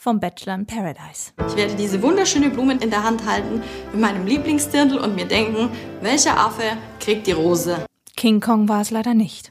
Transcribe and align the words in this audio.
vom 0.00 0.18
Bachelor 0.18 0.54
in 0.54 0.64
Paradise. 0.64 1.32
Ich 1.46 1.56
werde 1.56 1.74
diese 1.74 2.00
wunderschöne 2.00 2.48
Blume 2.48 2.72
in 2.72 2.88
der 2.88 3.04
Hand 3.04 3.26
halten 3.26 3.62
mit 3.92 4.00
meinem 4.00 4.26
Lieblingsdirndl 4.26 4.96
und 4.96 5.14
mir 5.14 5.26
denken, 5.26 5.68
welcher 6.00 6.38
Affe 6.40 6.62
kriegt 7.00 7.26
die 7.26 7.32
Rose? 7.32 7.84
King 8.16 8.40
Kong 8.40 8.66
war 8.66 8.80
es 8.80 8.90
leider 8.90 9.12
nicht. 9.12 9.50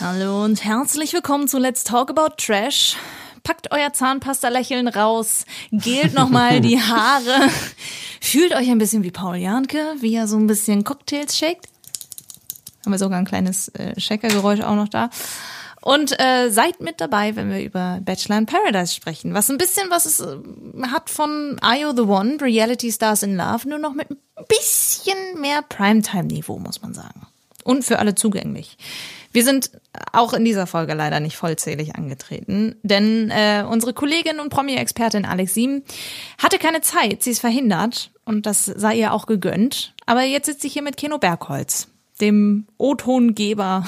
Hallo 0.00 0.44
und 0.44 0.64
herzlich 0.64 1.12
willkommen 1.12 1.46
zu 1.46 1.58
Let's 1.58 1.84
Talk 1.84 2.10
About 2.10 2.34
Trash. 2.38 2.96
Packt 3.44 3.70
euer 3.70 3.92
Zahnpasta-Lächeln 3.92 4.88
raus, 4.88 5.44
gelt 5.70 6.12
nochmal 6.12 6.60
die 6.60 6.80
Haare, 6.82 7.48
fühlt 8.20 8.52
euch 8.52 8.68
ein 8.68 8.78
bisschen 8.78 9.04
wie 9.04 9.12
Paul 9.12 9.36
Janke, 9.36 9.94
wie 10.00 10.16
er 10.16 10.26
so 10.26 10.38
ein 10.38 10.48
bisschen 10.48 10.82
Cocktails 10.82 11.38
shakt. 11.38 11.68
Haben 12.84 12.90
wir 12.90 12.98
sogar 12.98 13.20
ein 13.20 13.24
kleines 13.24 13.68
äh, 13.68 13.98
Shaker-Geräusch 13.98 14.62
auch 14.62 14.74
noch 14.74 14.88
da. 14.88 15.08
Und 15.86 16.18
äh, 16.18 16.50
seid 16.50 16.80
mit 16.80 17.00
dabei, 17.00 17.36
wenn 17.36 17.48
wir 17.48 17.62
über 17.62 18.00
Bachelor 18.04 18.38
in 18.38 18.46
Paradise 18.46 18.92
sprechen. 18.92 19.34
Was 19.34 19.48
ein 19.48 19.56
bisschen 19.56 19.88
was 19.88 20.04
es 20.04 20.18
äh, 20.18 20.36
hat 20.90 21.08
von 21.10 21.60
You 21.62 21.92
the 21.94 22.02
One, 22.02 22.38
Reality 22.40 22.90
Stars 22.90 23.22
in 23.22 23.36
Love, 23.36 23.68
nur 23.68 23.78
noch 23.78 23.94
mit 23.94 24.10
ein 24.10 24.16
bisschen 24.48 25.40
mehr 25.40 25.62
Primetime-Niveau, 25.62 26.58
muss 26.58 26.82
man 26.82 26.92
sagen. 26.92 27.28
Und 27.62 27.84
für 27.84 28.00
alle 28.00 28.16
zugänglich. 28.16 28.76
Wir 29.30 29.44
sind 29.44 29.70
auch 30.10 30.32
in 30.32 30.44
dieser 30.44 30.66
Folge 30.66 30.92
leider 30.92 31.20
nicht 31.20 31.36
vollzählig 31.36 31.94
angetreten, 31.94 32.74
denn 32.82 33.30
äh, 33.30 33.64
unsere 33.70 33.92
Kollegin 33.92 34.40
und 34.40 34.48
Promi-Expertin 34.48 35.24
Alex 35.24 35.54
Siem 35.54 35.84
hatte 36.38 36.58
keine 36.58 36.80
Zeit, 36.80 37.22
sie 37.22 37.30
ist 37.30 37.40
verhindert 37.40 38.10
und 38.24 38.44
das 38.46 38.64
sei 38.64 38.96
ihr 38.96 39.12
auch 39.12 39.26
gegönnt. 39.26 39.94
Aber 40.04 40.22
jetzt 40.22 40.46
sitzt 40.46 40.62
sie 40.62 40.68
hier 40.68 40.82
mit 40.82 40.96
Keno 40.96 41.18
Bergholz, 41.18 41.86
dem 42.20 42.66
O-Tongeber 42.76 43.84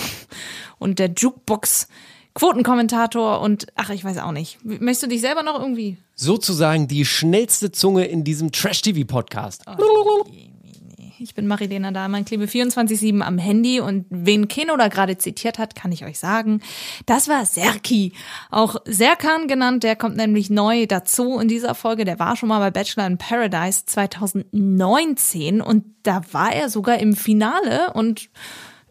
und 0.78 0.98
der 0.98 1.10
Jukebox 1.10 1.88
Quotenkommentator 2.34 3.40
und 3.40 3.66
ach, 3.74 3.90
ich 3.90 4.04
weiß 4.04 4.18
auch 4.18 4.30
nicht. 4.30 4.58
Möchtest 4.64 5.02
du 5.02 5.06
dich 5.08 5.20
selber 5.20 5.42
noch 5.42 5.58
irgendwie? 5.58 5.96
Sozusagen 6.14 6.86
die 6.86 7.04
schnellste 7.04 7.72
Zunge 7.72 8.04
in 8.04 8.22
diesem 8.22 8.52
Trash-TV-Podcast. 8.52 9.64
Oh, 9.66 10.24
ich 11.20 11.34
bin 11.34 11.48
Marilena 11.48 11.90
Dahlmann, 11.90 12.24
klebe 12.24 12.44
24-7 12.44 13.22
am 13.22 13.38
Handy 13.38 13.80
und 13.80 14.06
wen 14.08 14.46
Keno 14.46 14.76
da 14.76 14.86
gerade 14.86 15.18
zitiert 15.18 15.58
hat, 15.58 15.74
kann 15.74 15.90
ich 15.90 16.04
euch 16.04 16.20
sagen. 16.20 16.60
Das 17.06 17.26
war 17.26 17.44
Serki. 17.44 18.12
Auch 18.50 18.76
Serkan 18.84 19.48
genannt, 19.48 19.82
der 19.82 19.96
kommt 19.96 20.16
nämlich 20.16 20.48
neu 20.48 20.86
dazu 20.86 21.40
in 21.40 21.48
dieser 21.48 21.74
Folge. 21.74 22.04
Der 22.04 22.20
war 22.20 22.36
schon 22.36 22.48
mal 22.48 22.60
bei 22.60 22.70
Bachelor 22.70 23.06
in 23.08 23.18
Paradise 23.18 23.84
2019 23.86 25.60
und 25.60 25.84
da 26.04 26.22
war 26.30 26.52
er 26.52 26.68
sogar 26.68 26.98
im 26.98 27.16
Finale 27.16 27.92
und 27.94 28.30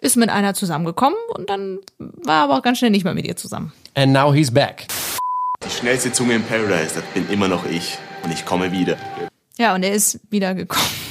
ist 0.02 0.16
mit 0.16 0.30
einer 0.30 0.54
zusammengekommen 0.54 1.18
und 1.36 1.50
dann 1.50 1.80
war 1.98 2.40
er 2.40 2.44
aber 2.44 2.58
auch 2.58 2.62
ganz 2.62 2.80
schnell 2.80 2.92
nicht 2.92 3.04
mehr 3.04 3.14
mit 3.14 3.26
ihr 3.26 3.36
zusammen. 3.36 3.74
And 3.96 4.14
now 4.14 4.34
he's 4.34 4.52
back. 4.52 4.88
Die 5.66 5.70
schnellste 5.70 6.12
Zunge 6.12 6.36
im 6.36 6.44
Paradise, 6.44 6.96
das 6.96 7.04
bin 7.14 7.30
immer 7.30 7.48
noch 7.48 7.66
ich. 7.66 7.98
Und 8.24 8.32
ich 8.32 8.46
komme 8.46 8.72
wieder. 8.72 8.98
Ja, 9.58 9.74
und 9.74 9.84
er 9.84 9.94
ist 9.94 10.20
wieder 10.30 10.54
gekommen. 10.54 11.07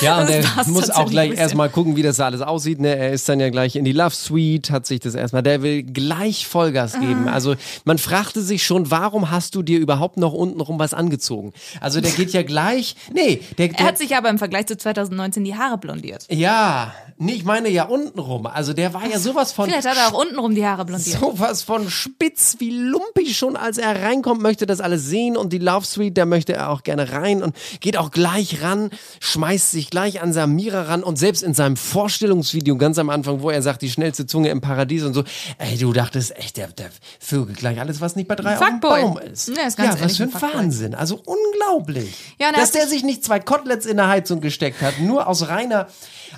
Ja, 0.00 0.20
und 0.20 0.28
Das 0.30 0.66
er 0.66 0.68
muss 0.72 0.90
auch 0.90 1.08
gleich 1.10 1.34
erstmal 1.34 1.68
gucken, 1.70 1.96
wie 1.96 2.02
das 2.02 2.16
da 2.16 2.26
alles 2.26 2.40
aussieht. 2.40 2.80
Ne? 2.80 2.96
Er 2.96 3.12
ist 3.12 3.28
dann 3.28 3.40
ja 3.40 3.50
gleich 3.50 3.76
in 3.76 3.84
die 3.84 3.92
Love 3.92 4.14
Suite, 4.14 4.70
hat 4.70 4.86
sich 4.86 5.00
das 5.00 5.14
erstmal, 5.14 5.42
der 5.42 5.62
will 5.62 5.82
gleich 5.82 6.46
Vollgas 6.46 6.94
geben. 6.94 7.28
Ah. 7.28 7.32
Also 7.32 7.54
man 7.84 7.98
fragte 7.98 8.42
sich 8.42 8.64
schon, 8.64 8.90
warum 8.90 9.30
hast 9.30 9.54
du 9.54 9.62
dir 9.62 9.78
überhaupt 9.78 10.16
noch 10.16 10.32
untenrum 10.32 10.78
was 10.78 10.94
angezogen? 10.94 11.52
Also 11.80 12.00
der 12.00 12.10
geht 12.12 12.32
ja 12.32 12.42
gleich, 12.42 12.96
nee, 13.12 13.40
der, 13.58 13.68
der 13.68 13.78
Er 13.80 13.86
hat 13.86 13.98
sich 13.98 14.16
aber 14.16 14.28
im 14.30 14.38
Vergleich 14.38 14.66
zu 14.66 14.76
2019 14.76 15.44
die 15.44 15.54
Haare 15.56 15.78
blondiert. 15.78 16.26
ja, 16.30 16.94
nee, 17.18 17.32
ich 17.32 17.44
meine 17.44 17.68
ja 17.68 17.84
untenrum. 17.84 18.46
Also 18.46 18.72
der 18.72 18.92
war 18.94 19.06
ja 19.08 19.18
sowas 19.18 19.52
von 19.52 19.66
Vielleicht 19.66 19.86
hat 19.88 19.96
er 19.96 20.08
auch 20.08 20.20
untenrum 20.20 20.54
die 20.54 20.66
Haare 20.66 20.84
blondiert. 20.84 21.18
sowas 21.20 21.62
von 21.62 21.88
spitz 21.90 22.56
wie 22.58 22.70
lumpig 22.70 23.36
schon, 23.36 23.56
als 23.56 23.78
er 23.78 24.02
reinkommt, 24.02 24.42
möchte 24.42 24.66
das 24.66 24.80
alles 24.80 25.06
sehen 25.06 25.36
und 25.36 25.52
die 25.52 25.58
Love 25.58 25.86
Suite, 25.86 26.16
da 26.18 26.26
möchte 26.26 26.54
er 26.54 26.70
auch 26.70 26.82
gerne 26.82 27.12
rein 27.12 27.42
und 27.42 27.54
geht 27.80 27.96
auch 27.96 28.10
gleich 28.10 28.62
ran, 28.62 28.90
schmeißt 29.20 29.70
sich 29.70 29.83
gleich 29.90 30.20
an 30.22 30.32
Samira 30.32 30.82
ran 30.82 31.02
und 31.02 31.16
selbst 31.18 31.42
in 31.42 31.54
seinem 31.54 31.76
Vorstellungsvideo 31.76 32.76
ganz 32.76 32.98
am 32.98 33.10
Anfang, 33.10 33.40
wo 33.42 33.50
er 33.50 33.62
sagt, 33.62 33.82
die 33.82 33.90
schnellste 33.90 34.26
Zunge 34.26 34.48
im 34.50 34.60
Paradies 34.60 35.02
und 35.04 35.14
so, 35.14 35.24
ey, 35.58 35.76
du 35.78 35.92
dachtest 35.92 36.36
echt, 36.36 36.56
der, 36.56 36.68
der 36.68 36.90
vögelt 37.20 37.58
gleich 37.58 37.80
alles, 37.80 38.00
was 38.00 38.16
nicht 38.16 38.28
bei 38.28 38.34
drei 38.36 38.54
auf 38.58 38.64
dem. 38.64 38.80
Baum 38.80 39.18
ist. 39.18 39.48
Ja, 39.48 39.66
ist 39.66 39.76
ganz 39.76 39.94
was 39.94 40.00
ehrlich 40.00 40.16
für 40.16 40.22
ein 40.24 40.30
Fuckboy. 40.30 40.54
Wahnsinn, 40.54 40.94
also 40.94 41.22
unglaublich. 41.24 42.14
Ja, 42.38 42.52
Dass 42.52 42.68
hat 42.68 42.74
der 42.74 42.82
sich- 42.82 42.90
sich 42.94 43.02
nicht 43.04 43.24
zwei 43.24 43.40
Koteletts 43.40 43.86
in 43.86 43.96
der 43.96 44.08
Heizung 44.08 44.40
gesteckt 44.40 44.82
hat, 44.82 44.98
nur 45.00 45.26
aus 45.26 45.48
reiner, 45.48 45.88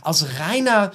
aus 0.02 0.26
reiner 0.38 0.92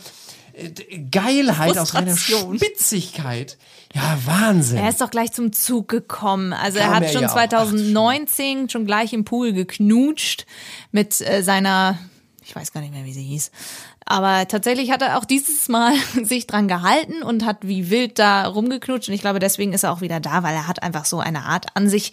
äh, 0.54 0.70
Geilheit, 1.12 1.78
aus 1.78 1.94
reiner. 1.94 2.16
Spitzigkeit. 2.18 3.58
Ja, 3.94 4.18
Wahnsinn. 4.26 4.78
Er 4.78 4.90
ist 4.90 5.02
doch 5.02 5.12
gleich 5.12 5.32
zum 5.34 5.52
Zug 5.52 5.90
gekommen. 5.90 6.54
Also 6.54 6.78
er 6.80 6.86
Kam 6.86 6.96
hat 6.96 7.04
er 7.04 7.10
schon 7.10 7.22
ja 7.24 7.28
auch. 7.30 7.34
2019 7.34 8.70
schon 8.70 8.86
gleich 8.86 9.12
im 9.14 9.26
Pool 9.26 9.52
geknutscht 9.54 10.46
mit 10.92 11.20
äh, 11.22 11.42
seiner, 11.44 11.98
ich 12.42 12.56
weiß 12.56 12.72
gar 12.72 12.82
nicht 12.82 12.94
mehr, 12.94 13.06
wie 13.06 13.14
sie 13.14 13.24
hieß. 13.24 13.52
Aber 14.06 14.48
tatsächlich 14.48 14.92
hat 14.92 15.02
er 15.02 15.18
auch 15.18 15.26
dieses 15.26 15.70
Mal 15.70 15.94
sich 16.24 16.48
dran 16.48 16.68
gehalten 16.68 17.24
und 17.24 17.46
hat 17.46 17.58
wie 17.62 17.90
wild 17.90 18.20
da 18.20 18.46
rumgeknutscht. 18.48 19.08
Und 19.10 19.16
ich 19.16 19.22
glaube, 19.22 19.40
deswegen 19.40 19.74
ist 19.74 19.84
er 19.84 19.92
auch 19.94 20.02
wieder 20.02 20.20
da, 20.20 20.44
weil 20.44 20.54
er 20.54 20.68
hat 20.68 20.84
einfach 20.84 21.06
so 21.06 21.20
eine 21.20 21.44
Art 21.44 21.68
an 21.76 21.88
sich 21.88 22.12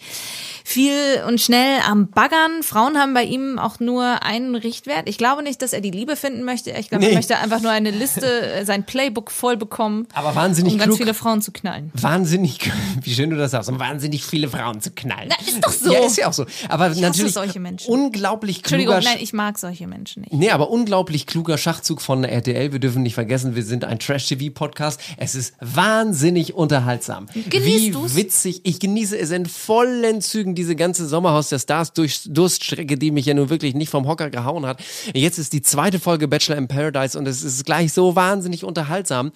viel 0.63 1.23
und 1.27 1.41
schnell 1.41 1.79
am 1.87 2.09
Baggern. 2.09 2.61
Frauen 2.63 2.97
haben 2.97 3.13
bei 3.15 3.23
ihm 3.23 3.57
auch 3.57 3.79
nur 3.79 4.23
einen 4.23 4.55
Richtwert. 4.55 5.09
Ich 5.09 5.17
glaube 5.17 5.41
nicht, 5.41 5.61
dass 5.61 5.73
er 5.73 5.81
die 5.81 5.89
Liebe 5.91 6.15
finden 6.15 6.43
möchte. 6.43 6.69
Ich 6.71 6.89
glaube, 6.89 7.03
Nee. 7.03 7.09
er 7.11 7.15
möchte 7.15 7.37
einfach 7.37 7.61
nur 7.61 7.71
eine 7.71 7.89
Liste, 7.91 8.27
äh, 8.53 8.65
sein 8.65 8.85
Playbook 8.85 9.31
voll 9.31 9.57
bekommen. 9.57 10.07
Aber 10.13 10.35
wahnsinnig 10.35 10.73
um 10.73 10.79
ganz 10.79 10.89
klug. 10.89 10.99
viele 10.99 11.13
Frauen 11.15 11.41
zu 11.41 11.51
knallen. 11.51 11.91
Wahnsinnig, 11.95 12.71
wie 13.01 13.13
schön 13.13 13.31
du 13.31 13.35
das 13.35 13.51
sagst, 13.51 13.67
um 13.69 13.79
wahnsinnig 13.79 14.23
viele 14.23 14.47
Frauen 14.47 14.79
zu 14.79 14.91
knallen. 14.91 15.29
Na, 15.29 15.35
ist 15.47 15.65
doch 15.65 15.71
so. 15.71 15.91
Ja, 15.91 15.99
ist 16.05 16.17
ja 16.17 16.27
auch 16.29 16.33
so. 16.33 16.45
Aber 16.69 16.89
hasse 16.89 17.01
natürlich 17.01 17.33
solche 17.33 17.59
Menschen. 17.59 17.91
unglaublich 17.91 18.57
Entschuldigung, 18.59 18.95
kluger, 18.95 19.09
nein, 19.09 19.19
ich 19.23 19.33
mag 19.33 19.57
solche 19.57 19.87
Menschen 19.87 20.21
nicht. 20.21 20.33
Nee, 20.33 20.51
aber 20.51 20.69
unglaublich 20.69 21.25
kluger 21.25 21.57
Schachzug 21.79 22.01
von 22.01 22.21
der 22.23 22.33
RTL. 22.33 22.73
Wir 22.73 22.79
dürfen 22.79 23.03
nicht 23.03 23.13
vergessen, 23.13 23.55
wir 23.55 23.63
sind 23.63 23.85
ein 23.85 23.99
Trash-TV-Podcast. 23.99 24.99
Es 25.15 25.33
ist 25.33 25.53
wahnsinnig 25.61 26.53
unterhaltsam. 26.53 27.27
Genießt 27.49 27.85
Wie 27.85 27.91
du's? 27.91 28.15
witzig. 28.15 28.61
Ich 28.63 28.81
genieße 28.81 29.17
es 29.17 29.31
in 29.31 29.45
vollen 29.45 30.19
Zügen, 30.19 30.55
diese 30.55 30.75
ganze 30.75 31.07
Sommerhaus 31.07 31.47
der 31.47 31.59
Stars 31.59 31.93
durch 31.93 32.23
Durststrecke, 32.25 32.97
die 32.97 33.11
mich 33.11 33.27
ja 33.27 33.33
nun 33.33 33.49
wirklich 33.49 33.75
nicht 33.75 33.89
vom 33.89 34.07
Hocker 34.09 34.29
gehauen 34.29 34.65
hat. 34.65 34.81
Jetzt 35.13 35.37
ist 35.37 35.53
die 35.53 35.61
zweite 35.61 35.99
Folge 35.99 36.27
Bachelor 36.27 36.57
in 36.57 36.67
Paradise 36.67 37.17
und 37.17 37.25
es 37.29 37.43
ist 37.43 37.65
gleich 37.65 37.93
so 37.93 38.13
wahnsinnig 38.13 38.65
unterhaltsam, 38.65 39.31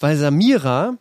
weil 0.00 0.16
Samira 0.16 0.96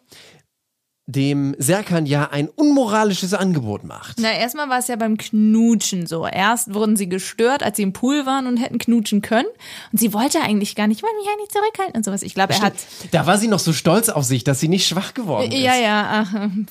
dem 1.12 1.56
Serkan 1.58 2.06
ja 2.06 2.30
ein 2.32 2.48
unmoralisches 2.48 3.34
Angebot 3.34 3.84
macht. 3.84 4.18
Na, 4.20 4.32
erstmal 4.32 4.70
war 4.70 4.80
es 4.80 4.88
ja 4.88 4.96
beim 4.96 5.18
Knutschen 5.18 6.08
so. 6.08 6.26
Erst 6.26 6.74
wurden 6.74 6.96
sie 6.96 7.10
gestört, 7.10 7.64
als 7.64 7.78
sie 7.78 7.84
im 7.84 7.94
Pool 7.94 8.26
waren 8.26 8.48
und 8.48 8.58
hätten 8.58 8.78
knutschen 8.78 9.22
können. 9.22 9.48
Und 9.92 10.00
sie 10.00 10.14
wollte 10.14 10.42
eigentlich 10.42 10.76
gar 10.76 10.88
nicht, 10.88 10.98
ich 10.98 11.04
wollte 11.04 11.18
mich 11.18 11.28
eigentlich 11.28 11.50
zurückhalten 11.50 11.96
und 11.96 12.06
sowas. 12.06 12.24
Ich 12.24 12.34
glaube, 12.34 12.54
er 12.54 12.62
hat. 12.62 12.74
Da 13.12 13.26
war 13.28 13.38
sie 13.38 13.48
noch 13.48 13.60
so 13.60 13.74
stolz 13.74 14.10
auf 14.10 14.24
sich, 14.24 14.44
dass 14.44 14.60
sie 14.60 14.68
nicht 14.68 14.88
schwach 14.88 15.14
geworden 15.14 15.52
ist. 15.52 15.60
Ja, 15.60 15.76
ja, 15.76 16.26
ach. 16.26 16.34
ähm, 16.36 16.68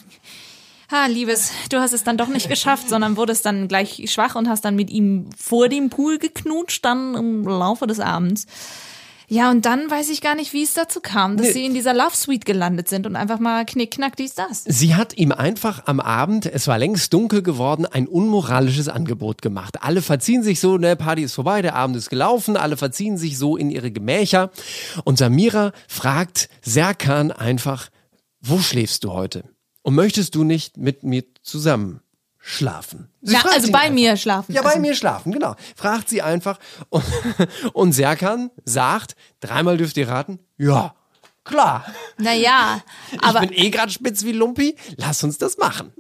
Ha, 0.93 1.07
Liebes, 1.07 1.53
du 1.69 1.79
hast 1.79 1.93
es 1.93 2.03
dann 2.03 2.17
doch 2.17 2.27
nicht 2.27 2.49
geschafft, 2.49 2.89
sondern 2.89 3.17
wurdest 3.17 3.47
dann 3.47 3.69
gleich 3.69 4.03
schwach 4.11 4.35
und 4.35 4.49
hast 4.49 4.65
dann 4.65 4.75
mit 4.75 4.91
ihm 4.91 5.27
vor 5.39 5.69
dem 5.69 5.89
Pool 5.89 6.19
geknutscht, 6.19 6.85
dann 6.85 7.15
im 7.15 7.45
Laufe 7.45 7.87
des 7.87 8.01
Abends. 8.01 8.47
Ja, 9.33 9.49
und 9.53 9.65
dann 9.65 9.89
weiß 9.89 10.11
ich 10.11 10.23
gar 10.23 10.35
nicht, 10.35 10.53
wie 10.53 10.65
es 10.65 10.75
dazu 10.75 10.99
kam, 11.01 11.37
dass 11.37 11.47
Nee. 11.47 11.53
sie 11.53 11.65
in 11.67 11.73
dieser 11.73 11.95
Love 11.95 12.17
Suite 12.17 12.45
gelandet 12.45 12.89
sind 12.89 13.07
und 13.07 13.15
einfach 13.15 13.39
mal 13.39 13.65
knick, 13.65 13.93
knack, 13.93 14.17
dies, 14.17 14.35
das. 14.35 14.65
Sie 14.67 14.97
hat 14.97 15.17
ihm 15.17 15.31
einfach 15.31 15.87
am 15.87 16.01
Abend, 16.01 16.47
es 16.47 16.67
war 16.67 16.79
längst 16.79 17.13
dunkel 17.13 17.41
geworden, 17.41 17.87
ein 17.87 18.09
unmoralisches 18.09 18.89
Angebot 18.89 19.41
gemacht. 19.41 19.85
Alle 19.85 20.03
verziehen 20.03 20.43
sich 20.43 20.59
so, 20.59 20.79
ne, 20.79 20.97
Party 20.97 21.23
ist 21.23 21.35
vorbei, 21.35 21.63
der 21.63 21.77
Abend 21.77 21.95
ist 21.97 22.11
gelaufen, 22.11 22.57
alle 22.57 22.77
verziehen 22.77 23.17
sich 23.19 23.39
so 23.39 23.57
in 23.57 23.71
ihre 23.71 23.93
Gemächer. 23.93 24.51
Und 25.05 25.17
Samira 25.19 25.71
fragt 25.87 26.49
Serkan 26.63 27.31
einfach, 27.31 27.89
wo 28.41 28.59
schläfst 28.59 29.05
du 29.05 29.13
heute? 29.13 29.45
Und 29.83 29.95
möchtest 29.95 30.35
du 30.35 30.43
nicht 30.43 30.77
mit 30.77 31.05
mir 31.05 31.23
zusammen 31.45 32.01
schlafen? 32.51 33.09
Na, 33.23 33.41
also 33.53 33.71
bei 33.73 33.79
einfach. 33.81 33.95
mir 33.95 34.17
schlafen. 34.17 34.53
Ja, 34.55 34.63
bei 34.63 34.71
Also- 34.71 34.81
mir 34.81 34.95
schlafen, 34.95 35.33
genau. 35.33 35.55
Fragt 35.77 36.09
sie 36.09 36.23
einfach. 36.23 36.59
Und, 36.89 37.05
und 37.73 37.93
Serkan 37.93 38.51
sagt, 38.65 39.17
dreimal 39.41 39.77
dürft 39.77 39.97
ihr 39.97 40.09
raten, 40.09 40.39
ja, 40.59 40.95
klar. 41.45 41.85
Naja, 42.19 42.83
aber 43.23 43.43
ich 43.45 43.49
bin 43.51 43.59
eh 43.59 43.71
gerade 43.71 43.93
spitz 43.93 44.25
wie 44.25 44.33
Lumpi, 44.33 44.77
lass 44.97 45.23
uns 45.25 45.39
das 45.39 45.57
machen. 45.59 45.93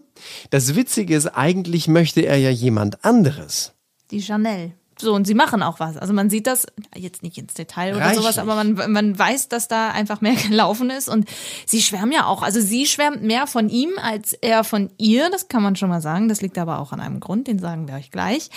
Das 0.50 0.74
Witzige 0.74 1.16
ist, 1.16 1.28
eigentlich 1.28 1.88
möchte 1.88 2.20
er 2.20 2.36
ja 2.36 2.50
jemand 2.50 3.04
anderes. 3.04 3.72
die 4.10 4.20
Chanel. 4.22 4.72
So, 5.00 5.14
und 5.14 5.26
sie 5.26 5.34
machen 5.34 5.62
auch 5.62 5.80
was. 5.80 5.96
Also 5.96 6.12
man 6.12 6.30
sieht 6.30 6.46
das 6.46 6.66
jetzt 6.94 7.22
nicht 7.22 7.38
ins 7.38 7.54
Detail 7.54 7.94
oder 7.94 8.04
Reichlich. 8.06 8.22
sowas, 8.22 8.38
aber 8.38 8.54
man, 8.54 8.92
man 8.92 9.18
weiß, 9.18 9.48
dass 9.48 9.68
da 9.68 9.90
einfach 9.90 10.20
mehr 10.20 10.34
gelaufen 10.48 10.90
ist. 10.90 11.08
Und 11.08 11.28
sie 11.66 11.80
schwärmen 11.82 12.12
ja 12.12 12.26
auch. 12.26 12.42
Also 12.42 12.60
sie 12.60 12.86
schwärmt 12.86 13.22
mehr 13.22 13.46
von 13.46 13.68
ihm 13.68 13.90
als 14.02 14.32
er 14.32 14.64
von 14.64 14.90
ihr. 14.98 15.30
Das 15.30 15.48
kann 15.48 15.62
man 15.62 15.76
schon 15.76 15.88
mal 15.88 16.00
sagen. 16.00 16.28
Das 16.28 16.40
liegt 16.40 16.58
aber 16.58 16.78
auch 16.78 16.92
an 16.92 17.00
einem 17.00 17.20
Grund, 17.20 17.46
den 17.48 17.58
sagen 17.58 17.88
wir 17.88 17.94
euch 17.94 18.10
gleich. 18.10 18.50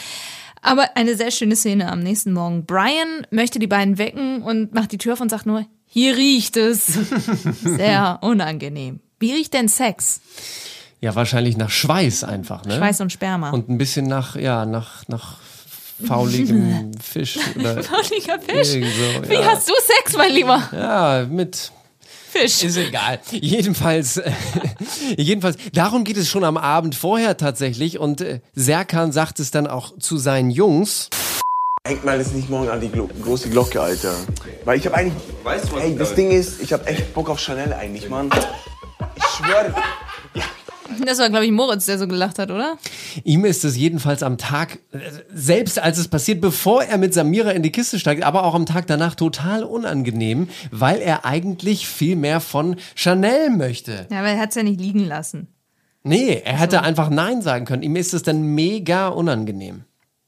Aber 0.62 0.96
eine 0.96 1.16
sehr 1.16 1.32
schöne 1.32 1.56
Szene 1.56 1.92
am 1.92 2.00
nächsten 2.00 2.32
Morgen. 2.32 2.66
Brian 2.66 3.28
möchte 3.32 3.60
die 3.60 3.68
beiden 3.68 3.98
wecken 3.98 4.42
und 4.44 4.74
macht 4.74 4.94
die 4.94 4.98
Tür 4.98 5.14
auf 5.14 5.22
und 5.22 5.30
sagt 5.30 5.46
nur, 5.46 5.66
hier 5.86 6.16
riecht 6.16 6.58
es. 6.58 6.88
Sehr 7.62 8.18
unangenehm. 8.22 9.00
Wie 9.20 9.32
riecht 9.32 9.54
denn 9.54 9.68
Sex? 9.68 10.22
Ja, 11.02 11.14
wahrscheinlich 11.16 11.58
nach 11.58 11.70
Schweiß 11.70 12.24
einfach, 12.24 12.66
ne? 12.66 12.78
Schweiß 12.78 13.02
und 13.02 13.12
Sperma. 13.12 13.52
Und 13.52 13.70
ein 13.70 13.78
bisschen 13.78 14.08
nach, 14.08 14.36
ja, 14.38 14.66
nach, 14.66 15.08
nach 15.08 15.38
fauligem 16.08 16.92
Fisch 17.02 17.38
oder 17.56 17.84
Fauliger 17.84 18.40
Fisch. 18.40 18.70
so, 18.70 19.30
Wie 19.30 19.34
ja. 19.36 19.46
hast 19.46 19.70
du 19.70 19.74
Sex, 19.98 20.18
mein 20.18 20.32
Lieber 20.32 20.62
Ja, 20.72 21.26
mit 21.30 21.72
Fisch? 22.30 22.64
Ist 22.64 22.78
egal. 22.78 23.20
Jedenfalls, 23.32 24.18
äh, 24.18 24.32
jedenfalls, 25.18 25.58
darum 25.74 26.04
geht 26.04 26.18
es 26.18 26.30
schon 26.30 26.44
am 26.44 26.58
Abend 26.58 26.96
vorher 26.96 27.38
tatsächlich. 27.38 28.00
Und 28.00 28.22
äh, 28.22 28.40
Serkan 28.56 29.12
sagt 29.12 29.40
es 29.40 29.52
dann 29.52 29.68
auch 29.68 29.98
zu 30.00 30.18
seinen 30.18 30.50
Jungs. 30.50 31.10
Hängt 31.86 32.06
mal 32.06 32.18
jetzt 32.18 32.34
nicht 32.34 32.50
morgen 32.50 32.70
an 32.70 32.80
die 32.82 32.90
Glo 32.90 33.08
große 33.22 33.50
Glocke, 33.50 33.82
Alter. 33.82 34.16
Weil 34.66 34.80
ich 34.80 34.86
habe 34.86 34.96
eigentlich. 34.96 35.22
Weißt 35.44 35.72
du, 35.72 35.78
ey, 35.78 35.96
das 35.96 36.16
Ding 36.16 36.32
ist, 36.32 36.62
ich 36.62 36.74
habe 36.74 36.88
echt 36.88 37.14
Bock 37.14 37.30
auf 37.30 37.40
Chanel 37.40 37.72
eigentlich, 37.74 38.10
Mann. 38.10 38.30
Ich 39.16 39.24
schwöre. 39.26 39.76
Das 41.06 41.20
war, 41.20 41.30
glaube 41.30 41.46
ich, 41.46 41.52
Moritz, 41.52 41.86
der 41.86 41.98
so 41.98 42.08
gelacht 42.08 42.40
hat, 42.40 42.52
oder? 42.52 42.78
Ihm 43.24 43.46
ist 43.46 43.64
es 43.66 43.78
jedenfalls 43.78 44.24
am 44.24 44.38
Tag, 44.38 44.80
selbst 45.34 45.80
als 45.80 45.98
es 45.98 46.08
passiert, 46.08 46.42
bevor 46.42 46.84
er 46.84 46.98
mit 46.98 47.14
Samira 47.14 47.52
in 47.52 47.64
die 47.64 47.72
Kiste 47.72 48.00
steigt, 48.00 48.24
aber 48.24 48.44
auch 48.44 48.56
am 48.56 48.66
Tag 48.66 48.88
danach 48.88 49.16
total 49.16 49.64
unangenehm, 49.64 50.50
weil 50.72 51.00
er 51.00 51.26
eigentlich 51.26 51.88
viel 51.88 52.16
mehr 52.16 52.40
von 52.40 52.76
Chanel 52.96 53.50
möchte. 53.50 54.08
Ja, 54.12 54.20
aber 54.20 54.30
er 54.30 54.40
hat 54.40 54.50
es 54.50 54.56
ja 54.56 54.64
nicht 54.64 54.80
liegen 54.80 55.06
lassen. 55.06 55.48
Nee, 56.04 56.42
er 56.44 56.60
hätte 56.60 56.82
einfach 56.82 57.10
Nein 57.10 57.42
sagen 57.42 57.66
können. 57.66 57.84
Ihm 57.84 57.96
ist 57.96 58.14
es 58.14 58.24
dann 58.24 58.44
mega 58.44 59.08
unangenehm. 59.08 59.86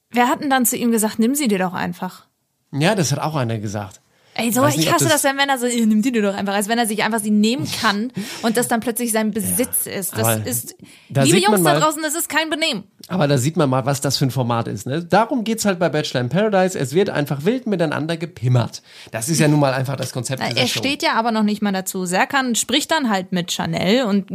Wer 0.09 0.29
hat 0.29 0.41
denn 0.41 0.49
dann 0.49 0.65
zu 0.65 0.77
ihm 0.77 0.91
gesagt, 0.91 1.19
nimm 1.19 1.35
sie 1.35 1.49
dir 1.49 1.59
doch 1.59 1.73
einfach? 1.73 2.25
Ja, 2.71 2.95
das 2.95 3.11
hat 3.11 3.19
auch 3.19 3.35
einer 3.35 3.59
gesagt. 3.59 3.99
Ey, 4.37 4.51
so, 4.51 4.65
nicht, 4.65 4.77
ich 4.79 4.91
hasse 4.91 5.05
das- 5.05 5.13
das, 5.13 5.23
wenn 5.23 5.37
Männer 5.37 5.57
so, 5.57 5.65
"Ihr, 5.65 5.87
nimm 5.87 6.01
die 6.01 6.11
dir 6.11 6.21
doch 6.21 6.35
einfach, 6.35 6.53
als 6.53 6.67
wenn 6.67 6.77
er 6.77 6.85
sich 6.85 7.03
einfach 7.03 7.19
sie 7.21 7.31
nehmen 7.31 7.65
kann 7.81 8.11
und 8.41 8.57
das 8.57 8.67
dann 8.67 8.81
plötzlich 8.81 9.13
sein 9.13 9.31
Besitz 9.31 9.85
ist. 9.87 10.17
Das 10.17 10.39
ist, 10.45 10.75
da 11.09 11.23
liebe 11.23 11.37
Jungs 11.37 11.63
da 11.63 11.73
mal- 11.73 11.79
draußen, 11.79 12.01
das 12.03 12.15
ist 12.15 12.27
kein 12.27 12.49
Benehmen. 12.49 12.83
Aber 13.07 13.27
da 13.27 13.37
sieht 13.37 13.55
man 13.55 13.69
mal, 13.69 13.85
was 13.85 14.01
das 14.01 14.17
für 14.17 14.25
ein 14.25 14.31
Format 14.31 14.67
ist. 14.67 14.87
Ne? 14.87 15.03
Darum 15.05 15.43
geht's 15.45 15.63
halt 15.63 15.79
bei 15.79 15.87
Bachelor 15.89 16.19
in 16.21 16.29
Paradise. 16.29 16.77
Es 16.77 16.93
wird 16.93 17.09
einfach 17.09 17.45
wild 17.45 17.65
miteinander 17.67 18.17
gepimmert. 18.17 18.81
Das 19.11 19.29
ist 19.29 19.39
ja 19.39 19.47
nun 19.47 19.59
mal 19.61 19.73
einfach 19.73 19.95
das 19.95 20.11
Konzept 20.11 20.41
dieser 20.43 20.57
Er 20.57 20.67
Show. 20.67 20.79
steht 20.79 21.01
ja 21.03 21.13
aber 21.13 21.31
noch 21.31 21.43
nicht 21.43 21.61
mal 21.61 21.71
dazu. 21.71 22.05
Serkan 22.05 22.55
spricht 22.55 22.91
dann 22.91 23.09
halt 23.09 23.31
mit 23.31 23.51
Chanel 23.53 24.03
und 24.05 24.25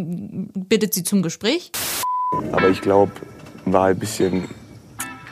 bittet 0.68 0.94
sie 0.94 1.02
zum 1.04 1.20
Gespräch. 1.22 1.72
Aber 2.52 2.68
ich 2.70 2.80
glaube, 2.80 3.12
war 3.66 3.88
ein 3.88 3.98
bisschen 3.98 4.48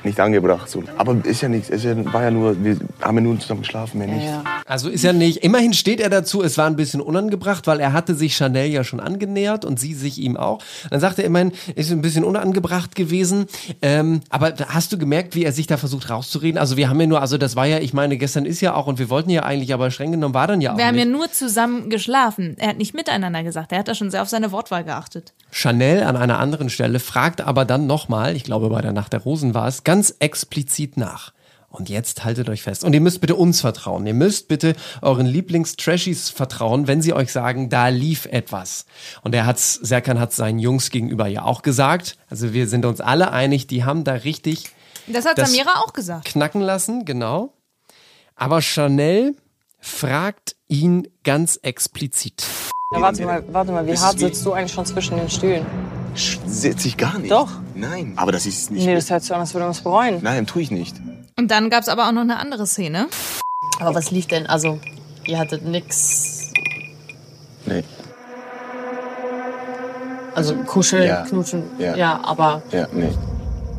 nicht 0.08 0.20
angebracht. 0.20 0.68
So. 0.68 0.82
Aber 0.96 1.16
ist 1.24 1.40
ja 1.40 1.48
nichts. 1.48 1.68
Ist 1.68 1.84
ja, 1.84 1.94
war 2.12 2.22
ja 2.22 2.30
nur, 2.30 2.62
wir 2.62 2.76
haben 3.00 3.16
ja 3.16 3.20
nur 3.22 3.38
zusammen 3.38 3.60
geschlafen, 3.60 3.98
mehr 3.98 4.08
nicht. 4.08 4.26
Also 4.66 4.88
ist 4.88 5.04
ja 5.04 5.12
nicht. 5.12 5.38
Immerhin 5.44 5.72
steht 5.72 6.00
er 6.00 6.10
dazu, 6.10 6.42
es 6.42 6.58
war 6.58 6.66
ein 6.66 6.76
bisschen 6.76 7.00
unangebracht, 7.00 7.66
weil 7.66 7.80
er 7.80 7.92
hatte 7.92 8.14
sich 8.14 8.36
Chanel 8.36 8.70
ja 8.70 8.84
schon 8.84 9.00
angenähert 9.00 9.64
und 9.64 9.78
sie 9.78 9.94
sich 9.94 10.18
ihm 10.18 10.36
auch. 10.36 10.60
Dann 10.90 11.00
sagt 11.00 11.18
er 11.18 11.24
immerhin, 11.24 11.52
ist 11.74 11.90
ein 11.90 12.00
bisschen 12.02 12.24
unangebracht 12.24 12.94
gewesen. 12.96 13.46
Ähm, 13.82 14.20
aber 14.30 14.54
hast 14.68 14.92
du 14.92 14.98
gemerkt, 14.98 15.34
wie 15.34 15.44
er 15.44 15.52
sich 15.52 15.66
da 15.66 15.76
versucht 15.76 16.10
rauszureden? 16.10 16.58
Also 16.58 16.76
wir 16.76 16.88
haben 16.88 17.00
ja 17.00 17.06
nur, 17.06 17.20
also 17.20 17.38
das 17.38 17.56
war 17.56 17.66
ja, 17.66 17.78
ich 17.78 17.92
meine, 17.92 18.16
gestern 18.16 18.44
ist 18.46 18.60
ja 18.60 18.74
auch 18.74 18.86
und 18.86 18.98
wir 18.98 19.10
wollten 19.10 19.30
ja 19.30 19.42
eigentlich, 19.42 19.72
aber 19.74 19.90
streng 19.90 20.12
genommen 20.12 20.34
war 20.34 20.46
dann 20.46 20.60
ja 20.60 20.72
auch 20.72 20.78
Wir 20.78 20.86
haben 20.86 20.98
ja 20.98 21.04
nicht. 21.04 21.16
nur 21.16 21.30
zusammen 21.30 21.90
geschlafen. 21.90 22.56
Er 22.58 22.68
hat 22.68 22.78
nicht 22.78 22.94
miteinander 22.94 23.42
gesagt. 23.42 23.72
Er 23.72 23.78
hat 23.80 23.88
da 23.88 23.94
schon 23.94 24.10
sehr 24.10 24.22
auf 24.22 24.28
seine 24.28 24.52
Wortwahl 24.52 24.84
geachtet. 24.84 25.32
Chanel 25.50 26.02
an 26.02 26.16
einer 26.16 26.38
anderen 26.38 26.70
Stelle 26.70 27.00
fragt 27.00 27.40
aber 27.40 27.64
dann 27.64 27.86
nochmal, 27.86 28.36
ich 28.36 28.44
glaube 28.44 28.68
bei 28.68 28.80
der 28.80 28.92
Nacht 28.92 29.12
der 29.12 29.20
Rosen 29.20 29.54
war 29.54 29.66
es, 29.66 29.82
ganz 29.84 29.97
explizit 30.20 30.96
nach. 30.96 31.32
Und 31.70 31.90
jetzt 31.90 32.24
haltet 32.24 32.48
euch 32.48 32.62
fest. 32.62 32.82
Und 32.82 32.94
ihr 32.94 33.00
müsst 33.02 33.20
bitte 33.20 33.36
uns 33.36 33.60
vertrauen. 33.60 34.06
Ihr 34.06 34.14
müsst 34.14 34.48
bitte 34.48 34.74
euren 35.02 35.26
Lieblings-Trashies 35.26 36.30
vertrauen, 36.30 36.86
wenn 36.86 37.02
sie 37.02 37.12
euch 37.12 37.30
sagen, 37.30 37.68
da 37.68 37.88
lief 37.88 38.24
etwas. 38.24 38.86
Und 39.22 39.34
er 39.34 39.44
hat's, 39.44 39.74
Serkan 39.74 40.18
hat 40.18 40.32
seinen 40.32 40.58
Jungs 40.58 40.90
gegenüber 40.90 41.26
ja 41.26 41.42
auch 41.42 41.60
gesagt. 41.60 42.16
Also 42.30 42.54
wir 42.54 42.68
sind 42.68 42.86
uns 42.86 43.02
alle 43.02 43.32
einig, 43.32 43.66
die 43.66 43.84
haben 43.84 44.02
da 44.04 44.14
richtig 44.14 44.70
Das 45.08 45.26
hat 45.26 45.36
Das- 45.36 45.50
Samira 45.50 45.80
auch 45.84 45.92
gesagt. 45.92 46.24
knacken 46.24 46.62
lassen, 46.62 47.04
genau. 47.04 47.52
Aber 48.34 48.62
Chanel 48.62 49.34
fragt 49.78 50.56
ihn 50.68 51.06
ganz 51.22 51.58
explizit. 51.62 52.44
Ja, 52.94 53.02
warte 53.02 53.24
mal, 53.26 53.44
warte 53.52 53.72
mal, 53.72 53.86
wie 53.86 53.96
hart 53.98 54.18
sitzt 54.18 54.44
du 54.46 54.52
eigentlich 54.54 54.72
schon 54.72 54.86
zwischen 54.86 55.18
den 55.18 55.28
Stühlen? 55.28 55.66
Sitze 56.46 56.88
ich 56.88 56.96
gar 56.96 57.18
nicht. 57.18 57.30
Doch. 57.30 57.50
Nein. 57.74 58.12
Aber 58.16 58.32
das 58.32 58.46
ist 58.46 58.70
nicht. 58.70 58.84
Nee, 58.86 58.94
das 58.94 59.10
hört 59.10 59.22
sich 59.22 59.32
an, 59.34 59.40
als 59.40 59.54
würde 59.54 59.64
man 59.64 59.72
es 59.72 59.80
bereuen. 59.80 60.18
Nein, 60.22 60.46
tue 60.46 60.62
ich 60.62 60.70
nicht. 60.70 60.96
Und 61.36 61.50
dann 61.50 61.70
gab's 61.70 61.88
aber 61.88 62.08
auch 62.08 62.12
noch 62.12 62.22
eine 62.22 62.38
andere 62.38 62.66
Szene. 62.66 63.06
Aber 63.80 63.94
was 63.94 64.10
lief 64.10 64.26
denn? 64.26 64.46
Also, 64.46 64.80
ihr 65.26 65.38
hattet 65.38 65.64
nix. 65.64 66.50
Nee. 67.66 67.84
Also 70.34 70.54
kuscheln, 70.64 71.06
Ja. 71.06 71.22
knutschen. 71.24 71.64
Ja. 71.78 71.96
Ja. 71.96 72.20
aber 72.24 72.62
Ja, 72.72 72.86
nee. 72.92 73.10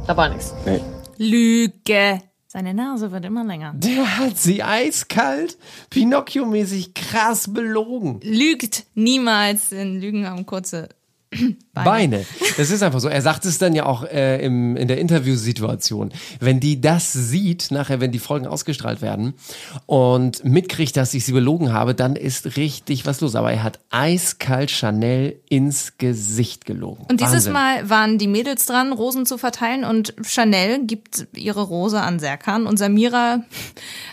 da 0.07 0.15
war 0.17 0.29
nichts. 0.29 0.53
Nee. 0.65 0.81
Lüge. 1.17 2.21
Seine 2.47 2.73
Nase 2.73 3.11
wird 3.11 3.25
immer 3.25 3.43
länger. 3.43 3.73
Der 3.75 4.17
hat 4.17 4.37
sie 4.37 4.63
eiskalt, 4.63 5.57
Pinocchio-mäßig 5.91 6.93
krass 6.95 7.53
belogen. 7.53 8.19
Lügt 8.23 8.85
niemals, 8.95 9.69
denn 9.69 10.01
Lügen 10.01 10.27
haben 10.27 10.45
kurze 10.47 10.89
Beine. 11.73 12.25
Das 12.57 12.71
ist 12.71 12.81
einfach 12.81 12.99
so. 12.99 13.07
Er 13.07 13.21
sagt 13.21 13.45
es 13.45 13.59
dann 13.59 13.75
ja 13.75 13.85
auch 13.85 14.03
äh, 14.03 14.43
im, 14.43 14.75
in 14.75 14.87
der 14.87 14.97
Interviewsituation. 14.97 16.11
Wenn 16.39 16.59
die 16.59 16.81
das 16.81 17.13
sieht, 17.13 17.69
nachher, 17.71 17.99
wenn 17.99 18.11
die 18.11 18.19
Folgen 18.19 18.47
ausgestrahlt 18.47 19.01
werden 19.01 19.35
und 19.85 20.43
mitkriegt, 20.43 20.97
dass 20.97 21.13
ich 21.13 21.25
sie 21.25 21.31
belogen 21.31 21.71
habe, 21.71 21.93
dann 21.93 22.15
ist 22.15 22.57
richtig 22.57 23.05
was 23.05 23.21
los. 23.21 23.35
Aber 23.35 23.51
er 23.51 23.63
hat 23.63 23.79
eiskalt 23.91 24.71
Chanel 24.71 25.39
ins 25.49 25.97
Gesicht 25.97 26.65
gelogen. 26.65 27.05
Und 27.09 27.21
dieses 27.21 27.33
Wahnsinn. 27.33 27.53
Mal 27.53 27.89
waren 27.89 28.17
die 28.17 28.27
Mädels 28.27 28.65
dran, 28.65 28.91
Rosen 28.91 29.25
zu 29.25 29.37
verteilen 29.37 29.83
und 29.83 30.15
Chanel 30.23 30.85
gibt 30.85 31.27
ihre 31.35 31.61
Rose 31.61 32.01
an 32.01 32.19
Serkan 32.19 32.65
und 32.65 32.77
Samira, 32.77 33.43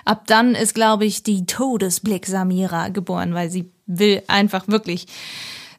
ab 0.04 0.24
dann 0.26 0.54
ist, 0.54 0.74
glaube 0.74 1.04
ich, 1.06 1.22
die 1.22 1.46
Todesblick 1.46 2.26
Samira 2.26 2.88
geboren, 2.88 3.34
weil 3.34 3.50
sie 3.50 3.70
will 3.86 4.22
einfach 4.26 4.68
wirklich 4.68 5.06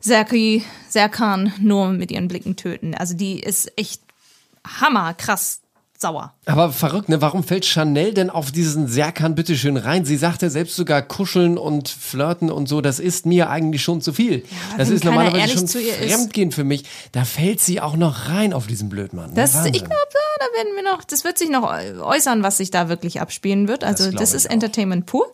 Serki, 0.08 0.64
Serkan 0.90 1.54
nur 1.60 1.90
mit 1.90 2.12
ihren 2.12 2.28
Blicken 2.28 2.56
töten. 2.56 2.96
Also 2.96 3.14
die 3.14 3.40
ist 3.40 3.72
echt 3.78 4.02
hammerkrass 4.66 5.62
sauer. 6.00 6.34
Aber 6.46 6.72
verrückt, 6.72 7.10
ne? 7.10 7.22
Warum 7.22 7.44
fällt 7.44 7.66
Chanel 7.66 8.14
denn 8.14 8.30
auf 8.30 8.52
diesen 8.52 8.88
Serkan 8.88 9.36
bitteschön 9.36 9.78
rein? 9.78 10.06
Sie 10.06 10.16
sagte 10.16 10.50
selbst 10.50 10.76
sogar 10.76 11.02
kuscheln 11.02 11.58
und 11.58 11.90
flirten 11.90 12.52
und 12.52 12.70
so, 12.70 12.82
das 12.82 13.00
ist 13.00 13.26
mir 13.26 13.50
eigentlich 13.50 13.82
schon 13.84 14.02
zu 14.02 14.14
viel. 14.14 14.44
das 14.78 14.90
wenn 14.90 14.96
ist 14.96 15.04
normalerweise 15.04 15.58
schon 15.58 15.82
ihr 15.82 15.98
ist. 15.98 16.14
Fremdgehen 16.14 16.52
für 16.52 16.64
mich. 16.64 16.86
Da 17.12 17.26
fällt 17.26 17.60
sie 17.62 17.82
auch 17.82 17.96
noch 17.96 18.30
rein 18.30 18.54
auf 18.54 18.68
diesen 18.68 18.90
Blödmann. 18.90 19.32
Ne? 19.32 19.36
Das, 19.36 19.56
Wahnsinn. 19.56 19.74
ich 19.74 19.80
glaube, 19.80 19.96
da, 20.14 20.46
da 20.46 20.58
werden 20.58 20.76
wir 20.76 20.84
noch, 20.92 21.04
das 21.04 21.24
wird 21.24 21.38
sich 21.38 21.50
noch 21.50 21.64
äußern, 21.64 22.44
was 22.44 22.58
sich 22.58 22.70
da 22.70 22.90
wirklich 22.90 23.20
abspielen 23.20 23.68
wird. 23.68 23.84
Also 23.84 24.06
Das 24.12 24.16
das, 24.16 24.34
ist. 24.34 24.46
Entertainment 24.46 25.06
pur. 25.08 25.32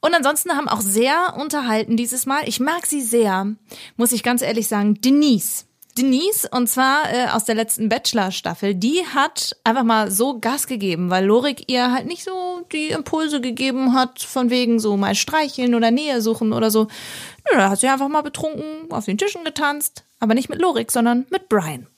Und 0.00 0.14
ansonsten 0.14 0.52
haben 0.52 0.68
auch 0.68 0.80
sehr 0.80 1.34
unterhalten 1.36 1.96
dieses 1.96 2.26
Mal. 2.26 2.42
Ich 2.46 2.60
mag 2.60 2.86
sie 2.86 3.02
sehr, 3.02 3.46
muss 3.96 4.12
ich 4.12 4.22
ganz 4.22 4.42
ehrlich 4.42 4.68
sagen. 4.68 5.00
Denise. 5.00 5.64
Denise, 5.98 6.48
und 6.52 6.68
zwar 6.68 7.12
äh, 7.12 7.26
aus 7.30 7.44
der 7.44 7.56
letzten 7.56 7.88
Bachelor-Staffel, 7.88 8.76
die 8.76 9.04
hat 9.12 9.56
einfach 9.64 9.82
mal 9.82 10.12
so 10.12 10.38
Gas 10.38 10.68
gegeben, 10.68 11.10
weil 11.10 11.24
Lorik 11.24 11.64
ihr 11.66 11.92
halt 11.92 12.06
nicht 12.06 12.22
so 12.22 12.64
die 12.72 12.90
Impulse 12.90 13.40
gegeben 13.40 13.94
hat, 13.94 14.22
von 14.22 14.48
wegen 14.48 14.78
so 14.78 14.96
mal 14.96 15.16
streicheln 15.16 15.74
oder 15.74 15.90
Nähe 15.90 16.22
suchen 16.22 16.52
oder 16.52 16.70
so. 16.70 16.84
Nö, 16.84 17.58
da 17.58 17.70
hat 17.70 17.80
sie 17.80 17.88
einfach 17.88 18.06
mal 18.06 18.22
betrunken 18.22 18.90
auf 18.90 19.06
den 19.06 19.18
Tischen 19.18 19.42
getanzt, 19.42 20.04
aber 20.20 20.34
nicht 20.34 20.48
mit 20.48 20.60
Lorik, 20.60 20.92
sondern 20.92 21.26
mit 21.30 21.48
Brian. 21.48 21.88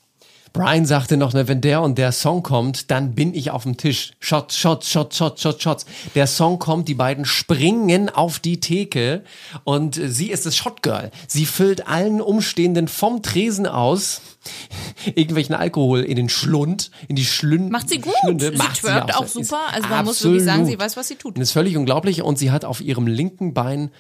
Brian 0.53 0.85
sagte 0.85 1.17
noch, 1.17 1.33
ne, 1.33 1.47
wenn 1.47 1.61
der 1.61 1.81
und 1.83 1.97
der 1.97 2.13
Song 2.13 2.43
kommt, 2.43 2.91
dann 2.91 3.15
bin 3.15 3.35
ich 3.35 3.51
auf 3.51 3.63
dem 3.63 3.77
Tisch. 3.77 4.13
Shots, 4.21 4.57
Shots, 4.57 4.91
Shots, 4.91 5.17
Shots, 5.17 5.43
Shots, 5.43 5.63
Shots. 5.63 5.87
Der 6.15 6.27
Song 6.27 6.59
kommt, 6.59 6.89
die 6.89 6.95
beiden 6.95 7.25
springen 7.25 8.09
auf 8.09 8.41
die 8.41 8.59
Theke 8.59 9.23
und 9.65 9.95
sie 9.95 10.31
ist 10.31 10.47
das 10.47 10.57
Shotgirl. 10.57 11.11
Sie 11.29 11.47
füllt 11.47 11.87
allen 11.87 12.21
Umstehenden 12.21 12.89
vom 12.89 13.23
Tresen 13.23 13.67
aus 13.67 14.23
irgendwelchen 15.05 15.55
Alkohol 15.55 16.01
in 16.01 16.17
den 16.17 16.29
Schlund, 16.29 16.91
in 17.09 17.17
die 17.17 17.25
Schlünd. 17.25 17.71
Macht 17.71 17.89
sie 17.89 17.99
gut. 17.99 18.15
Schlünde. 18.23 18.51
Sie 18.51 18.57
Macht 18.57 18.81
twerkt 18.81 19.15
auch 19.15 19.25
Ist 19.25 19.35
super. 19.35 19.61
Also 19.73 19.89
man 19.89 20.05
muss 20.05 20.23
wirklich 20.25 20.45
sagen, 20.45 20.67
sie 20.67 20.79
weiß, 20.79 20.97
was 20.97 21.09
sie 21.09 21.17
tut. 21.17 21.37
Das 21.37 21.43
ist 21.43 21.53
völlig 21.53 21.77
unglaublich. 21.77 22.23
Und 22.23 22.39
sie 22.39 22.51
hat 22.51 22.65
auf 22.65 22.81
ihrem 22.81 23.07
linken 23.07 23.55
Bein 23.55 23.91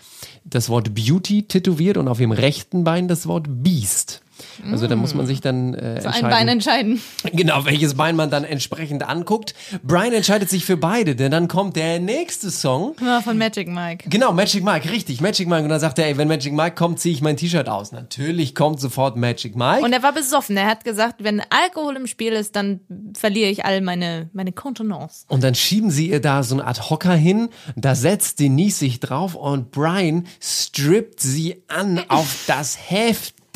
das 0.44 0.68
Wort 0.68 0.94
Beauty 0.94 1.44
tätowiert 1.44 1.96
und 1.96 2.08
auf 2.08 2.20
ihrem 2.20 2.32
rechten 2.32 2.84
Bein 2.84 3.08
das 3.08 3.26
Wort 3.26 3.46
Beast. 3.48 4.22
Also 4.70 4.86
da 4.86 4.96
muss 4.96 5.14
man 5.14 5.26
sich 5.26 5.40
dann 5.40 5.74
äh, 5.74 5.78
Für 5.78 5.86
ein 5.86 5.96
entscheiden. 5.96 6.30
Bein 6.30 6.48
entscheiden. 6.48 7.00
Genau, 7.32 7.64
welches 7.64 7.94
Bein 7.94 8.16
man 8.16 8.30
dann 8.30 8.44
entsprechend 8.44 9.08
anguckt. 9.08 9.54
Brian 9.82 10.12
entscheidet 10.12 10.50
sich 10.50 10.64
für 10.64 10.76
beide, 10.76 11.14
denn 11.14 11.30
dann 11.30 11.48
kommt 11.48 11.76
der 11.76 12.00
nächste 12.00 12.50
Song. 12.50 12.94
Ja, 13.00 13.20
von 13.20 13.38
Magic 13.38 13.68
Mike. 13.68 14.08
Genau, 14.08 14.32
Magic 14.32 14.64
Mike, 14.64 14.90
richtig, 14.90 15.20
Magic 15.20 15.48
Mike. 15.48 15.62
Und 15.62 15.68
dann 15.68 15.80
sagt 15.80 15.98
er, 15.98 16.06
ey, 16.06 16.16
wenn 16.16 16.28
Magic 16.28 16.52
Mike 16.52 16.74
kommt, 16.74 16.98
ziehe 16.98 17.14
ich 17.14 17.22
mein 17.22 17.36
T-Shirt 17.36 17.68
aus. 17.68 17.92
Natürlich 17.92 18.54
kommt 18.54 18.80
sofort 18.80 19.16
Magic 19.16 19.54
Mike. 19.56 19.84
Und 19.84 19.92
er 19.92 20.02
war 20.02 20.12
besoffen. 20.12 20.56
Er 20.56 20.66
hat 20.66 20.84
gesagt, 20.84 21.22
wenn 21.22 21.40
Alkohol 21.50 21.96
im 21.96 22.06
Spiel 22.06 22.32
ist, 22.32 22.56
dann 22.56 22.80
verliere 23.16 23.50
ich 23.50 23.64
all 23.64 23.80
meine, 23.80 24.28
meine 24.32 24.52
Kontenance. 24.52 25.24
Und 25.28 25.44
dann 25.44 25.54
schieben 25.54 25.90
sie 25.90 26.10
ihr 26.10 26.20
da 26.20 26.42
so 26.42 26.56
eine 26.56 26.66
Art 26.66 26.90
Hocker 26.90 27.14
hin, 27.14 27.48
da 27.76 27.94
setzt 27.94 28.40
Denise 28.40 28.78
sich 28.80 29.00
drauf 29.00 29.34
und 29.34 29.70
Brian 29.70 30.26
strippt 30.40 31.20
sie 31.20 31.62
an 31.68 32.02
auf 32.08 32.44
das 32.46 32.76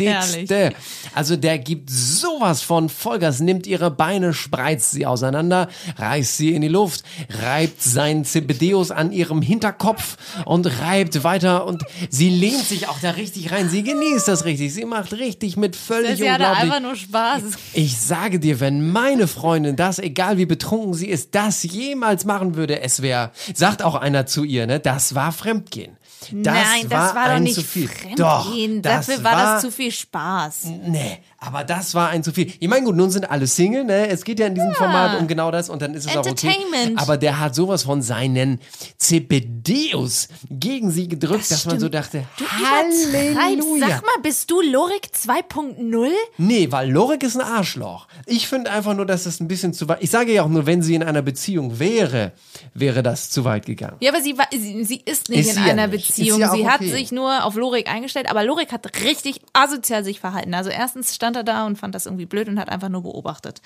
Herrlich. 0.00 0.76
Also 1.14 1.36
der 1.36 1.58
gibt 1.58 1.90
sowas 1.90 2.62
von 2.62 2.88
Vollgas, 2.88 3.40
nimmt 3.40 3.66
ihre 3.66 3.90
Beine, 3.90 4.34
spreizt 4.34 4.90
sie 4.90 5.06
auseinander, 5.06 5.68
reißt 5.96 6.36
sie 6.36 6.54
in 6.54 6.62
die 6.62 6.68
Luft, 6.68 7.04
reibt 7.42 7.82
seinen 7.82 8.24
Zebedeus 8.24 8.90
an 8.90 9.12
ihrem 9.12 9.42
Hinterkopf 9.42 10.16
und 10.44 10.66
reibt 10.80 11.22
weiter 11.24 11.66
und 11.66 11.84
sie 12.10 12.30
lehnt 12.30 12.64
sich 12.64 12.88
auch 12.88 12.98
da 13.00 13.10
richtig 13.10 13.52
rein. 13.52 13.68
Sie 13.68 13.82
genießt 13.82 14.28
das 14.28 14.44
richtig. 14.44 14.74
Sie 14.74 14.84
macht 14.84 15.12
richtig 15.12 15.56
mit 15.56 15.76
völlig 15.76 16.18
Sie 16.18 16.24
unglaublich. 16.24 16.58
einfach 16.58 16.80
nur 16.80 16.96
Spaß. 16.96 17.42
Ich 17.72 17.98
sage 17.98 18.40
dir, 18.40 18.60
wenn 18.60 18.90
meine 18.90 19.26
Freundin 19.26 19.76
das, 19.76 19.98
egal 19.98 20.38
wie 20.38 20.46
betrunken 20.46 20.94
sie 20.94 21.08
ist, 21.08 21.34
das 21.34 21.62
jemals 21.62 22.24
machen 22.24 22.56
würde, 22.56 22.80
es 22.80 23.02
wäre, 23.02 23.30
sagt 23.54 23.82
auch 23.82 23.94
einer 23.94 24.26
zu 24.26 24.44
ihr, 24.44 24.66
ne, 24.66 24.80
das 24.80 25.14
war 25.14 25.32
Fremdgehen. 25.32 25.96
Das 26.32 26.54
Nein, 26.54 26.88
das 26.88 27.14
war 27.14 27.24
doch 27.26 27.34
ein 27.34 27.42
nicht 27.42 27.54
zu 27.54 27.62
viel. 27.62 27.88
Fremdgehen. 27.88 28.82
Doch, 28.82 28.90
das 28.90 29.06
Dafür 29.06 29.24
war, 29.24 29.54
das 29.54 29.62
zu 29.62 29.70
viel 29.70 29.83
Spaß. 29.90 30.64
Nee, 30.64 31.18
aber 31.46 31.64
das 31.64 31.94
war 31.94 32.08
ein 32.08 32.22
zu 32.22 32.32
viel. 32.32 32.52
Ich 32.58 32.68
meine, 32.68 32.84
gut, 32.84 32.96
nun 32.96 33.10
sind 33.10 33.30
alle 33.30 33.46
Single, 33.46 33.84
ne? 33.84 34.08
Es 34.08 34.24
geht 34.24 34.38
ja 34.38 34.46
in 34.46 34.54
diesem 34.54 34.72
Format 34.72 35.20
um 35.20 35.26
genau 35.26 35.50
das 35.50 35.68
und 35.68 35.82
dann 35.82 35.94
ist 35.94 36.06
es 36.06 36.16
auch 36.16 36.20
okay. 36.20 36.30
Entertainment. 36.30 37.00
Aber 37.00 37.16
der 37.16 37.40
hat 37.40 37.54
sowas 37.54 37.84
von 37.84 38.02
seinen 38.02 38.60
CPDs 38.98 40.28
gegen 40.50 40.90
sie 40.90 41.08
gedrückt, 41.08 41.50
dass 41.50 41.66
man 41.66 41.80
so 41.80 41.88
dachte, 41.88 42.24
Übertreibst. 42.38 43.38
Halleluja. 43.38 43.88
Sag 43.88 44.02
mal, 44.02 44.22
bist 44.22 44.50
du 44.50 44.60
Lorik 44.60 45.08
2.0? 45.14 46.10
Nee, 46.38 46.70
weil 46.70 46.90
Lorik 46.90 47.22
ist 47.22 47.36
ein 47.36 47.42
Arschloch. 47.42 48.06
Ich 48.26 48.48
finde 48.48 48.70
einfach 48.70 48.94
nur, 48.94 49.06
dass 49.06 49.24
das 49.24 49.40
ein 49.40 49.48
bisschen 49.48 49.72
zu 49.72 49.88
weit. 49.88 49.98
Ich 50.02 50.10
sage 50.10 50.32
ja 50.32 50.42
auch 50.42 50.48
nur, 50.48 50.66
wenn 50.66 50.82
sie 50.82 50.94
in 50.94 51.02
einer 51.02 51.22
Beziehung 51.22 51.78
wäre, 51.78 52.32
wäre 52.72 53.02
das 53.02 53.30
zu 53.30 53.44
weit 53.44 53.66
gegangen. 53.66 53.96
Ja, 54.00 54.12
aber 54.12 54.22
sie, 54.22 54.36
war, 54.38 54.46
sie, 54.50 54.84
sie 54.84 55.02
ist 55.04 55.28
nicht 55.28 55.40
Ist 55.40 55.48
in 55.48 55.54
sie 55.54 55.60
ja 55.60 55.72
einer 55.72 55.86
nicht. 55.86 56.08
Beziehung. 56.08 56.40
ja 56.40 56.50
sie 56.52 56.68
hat 56.68 56.80
okay. 56.80 56.90
sich 56.90 57.12
nur 57.12 57.44
auf 57.44 57.54
Lorik 57.54 57.88
eingestellt, 57.88 58.30
aber 58.30 58.44
Lorik 58.44 58.72
hat 58.72 58.86
richtig 59.02 59.40
asozial 59.52 60.04
sich 60.04 60.20
verhalten. 60.20 60.54
Also 60.54 60.70
erstens 60.70 61.14
stand 61.14 61.33
er 61.36 61.44
da 61.44 61.66
und 61.66 61.76
fand 61.76 61.94
das 61.94 62.06
irgendwie 62.06 62.26
blöd 62.26 62.48
und 62.48 62.58
hat 62.58 62.68
einfach 62.68 62.88
nur 62.88 63.02
beobachtet. 63.02 63.60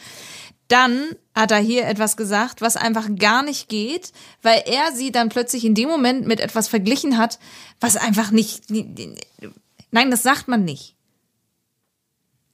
Dann 0.69 1.11
hat 1.35 1.51
er 1.51 1.59
hier 1.59 1.87
etwas 1.87 2.17
gesagt, 2.17 2.61
was 2.61 2.77
einfach 2.77 3.09
gar 3.19 3.43
nicht 3.43 3.69
geht, 3.69 4.13
weil 4.43 4.63
er 4.67 4.93
sie 4.93 5.13
dann 5.13 5.29
plötzlich 5.29 5.65
in 5.65 5.75
dem 5.75 5.89
Moment 5.89 6.27
mit 6.27 6.41
etwas 6.41 6.69
verglichen 6.69 7.17
hat, 7.17 7.39
was 7.81 7.97
einfach 7.97 8.31
nicht. 8.31 8.65
Nein, 9.91 10.11
das 10.11 10.23
sagt 10.23 10.49
man 10.49 10.65
nicht. 10.65 10.95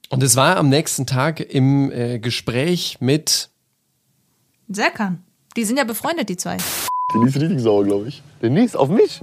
Und 0.09 0.23
es 0.23 0.35
war 0.35 0.57
am 0.57 0.69
nächsten 0.69 1.05
Tag 1.05 1.39
im 1.39 1.91
äh, 1.91 2.19
Gespräch 2.19 2.97
mit 2.99 3.49
Serkan. 4.67 5.23
Die 5.57 5.63
sind 5.63 5.77
ja 5.77 5.83
befreundet, 5.83 6.29
die 6.29 6.37
zwei. 6.37 6.57
Denise 7.13 7.37
ist 7.37 7.41
richtig 7.41 7.61
sauer, 7.61 7.85
glaube 7.85 8.07
ich. 8.07 8.21
Denise, 8.41 8.77
auf 8.77 8.89
mich? 8.89 9.21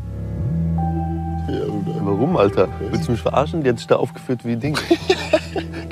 Ja. 1.48 1.66
Warum, 2.04 2.36
Alter? 2.36 2.68
Willst 2.90 3.08
du 3.08 3.12
mich 3.12 3.20
verarschen? 3.20 3.62
Die 3.62 3.70
hat 3.70 3.78
sich 3.78 3.86
da 3.86 3.96
aufgeführt 3.96 4.44
wie 4.44 4.56
Ding. 4.56 4.78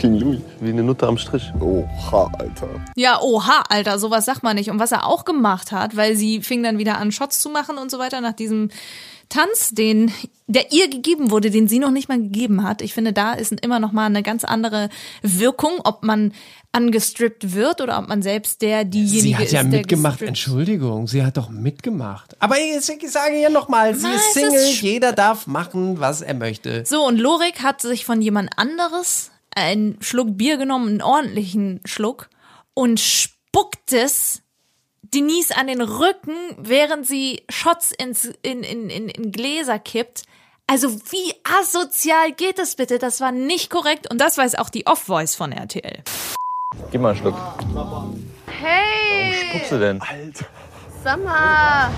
King 0.01 0.19
Louis. 0.19 0.41
Wie 0.61 0.71
eine 0.71 0.83
Nutte 0.83 1.07
am 1.07 1.19
Strich. 1.19 1.53
Oha, 1.61 2.31
Alter. 2.39 2.69
Ja, 2.97 3.21
oha, 3.21 3.65
Alter, 3.69 3.99
sowas 3.99 4.25
sagt 4.25 4.43
man 4.43 4.57
nicht. 4.57 4.71
Und 4.71 4.79
was 4.79 4.93
er 4.93 5.07
auch 5.07 5.25
gemacht 5.27 5.73
hat, 5.73 5.95
weil 5.95 6.17
sie 6.17 6.41
fing 6.41 6.63
dann 6.63 6.79
wieder 6.79 6.97
an, 6.99 7.13
Shots 7.13 7.41
zu 7.41 7.51
machen 7.51 7.77
und 7.77 7.91
so 7.91 7.99
weiter 7.99 8.21
nach 8.23 8.33
diesem 8.33 8.71
Tanz, 9.29 9.71
den 9.71 10.11
der 10.49 10.73
ihr 10.73 10.89
gegeben 10.91 11.31
wurde, 11.31 11.51
den 11.51 11.69
sie 11.69 11.79
noch 11.79 11.93
nicht 11.93 12.09
mal 12.09 12.19
gegeben 12.19 12.65
hat. 12.65 12.83
Ich 12.83 12.95
finde, 12.95 13.13
da 13.13 13.35
ist 13.35 13.53
immer 13.65 13.79
noch 13.79 13.93
mal 13.93 14.07
eine 14.07 14.25
ganz 14.25 14.43
andere 14.43 14.89
Wirkung, 15.23 15.75
ob 15.85 16.03
man 16.03 16.33
angestrippt 16.73 17.55
wird 17.55 17.81
oder 17.81 17.99
ob 17.99 18.09
man 18.09 18.23
selbst 18.23 18.61
der 18.63 18.85
diejenige 18.85 19.21
Sie 19.23 19.37
hat 19.37 19.45
ist, 19.45 19.53
ja 19.53 19.63
der 19.63 19.79
mitgemacht, 19.79 20.23
Entschuldigung, 20.23 21.07
sie 21.07 21.23
hat 21.23 21.37
doch 21.37 21.51
mitgemacht. 21.51 22.37
Aber 22.41 22.57
ich, 22.59 22.89
ich 22.89 23.11
sage 23.13 23.39
ja 23.41 23.51
nochmal, 23.51 23.95
sie 23.95 24.07
Na, 24.09 24.15
ist 24.17 24.35
Single, 24.35 24.55
ist- 24.55 24.81
jeder 24.83 25.13
darf 25.13 25.47
machen, 25.47 26.01
was 26.01 26.23
er 26.23 26.35
möchte. 26.35 26.85
So, 26.87 27.07
und 27.07 27.19
Lorik 27.19 27.63
hat 27.63 27.81
sich 27.83 28.05
von 28.05 28.21
jemand 28.23 28.51
anderes 28.57 29.31
einen 29.55 30.01
Schluck 30.03 30.37
Bier 30.37 30.57
genommen, 30.57 30.89
einen 30.89 31.03
ordentlichen 31.03 31.81
Schluck, 31.85 32.29
und 32.75 33.01
spuckt 33.01 33.93
es 33.93 34.43
Denise 35.03 35.57
an 35.57 35.67
den 35.67 35.81
Rücken, 35.81 36.35
während 36.59 37.07
sie 37.07 37.43
Shots 37.49 37.93
ins, 37.93 38.27
in, 38.43 38.63
in, 38.63 38.91
in, 38.91 39.09
in 39.09 39.33
Gläser 39.33 39.79
kippt. 39.79 40.23
Also 40.67 40.95
wie 41.11 41.35
asozial 41.43 42.33
geht 42.33 42.61
es 42.61 42.77
bitte? 42.77 42.99
Das 42.99 43.21
war 43.21 43.33
nicht 43.33 43.71
korrekt 43.71 44.09
und 44.09 44.21
das 44.21 44.39
weiß 44.39 44.55
auch 44.55 44.71
die 44.71 44.87
Off-Voice 44.87 45.35
von 45.35 45.51
RTL. 45.51 46.05
Gib 46.93 47.01
mal 47.01 47.11
einen 47.11 47.19
Schluck. 47.19 47.35
Hey! 48.47 49.33
Warum 49.33 49.49
spuckst 49.49 49.73
du 49.73 49.79
denn? 49.81 50.01
Sag 51.03 51.25
mal! 51.25 51.91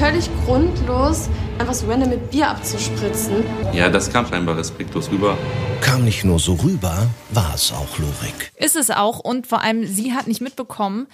Völlig 0.00 0.30
grundlos 0.46 1.28
einfach 1.58 1.74
so 1.74 1.86
random 1.86 2.08
mit 2.08 2.30
Bier 2.30 2.48
abzuspritzen. 2.48 3.44
Ja, 3.74 3.90
das 3.90 4.10
kam 4.10 4.26
scheinbar 4.26 4.56
respektlos 4.56 5.10
rüber. 5.10 5.36
Kam 5.82 6.04
nicht 6.04 6.24
nur 6.24 6.38
so 6.38 6.54
rüber, 6.54 7.06
war 7.28 7.52
es 7.54 7.70
auch 7.70 7.98
Lorik. 7.98 8.50
Ist 8.56 8.76
es 8.76 8.88
auch 8.88 9.18
und 9.18 9.46
vor 9.46 9.60
allem 9.60 9.86
sie 9.86 10.14
hat 10.14 10.26
nicht 10.26 10.40
mitbekommen, 10.40 11.06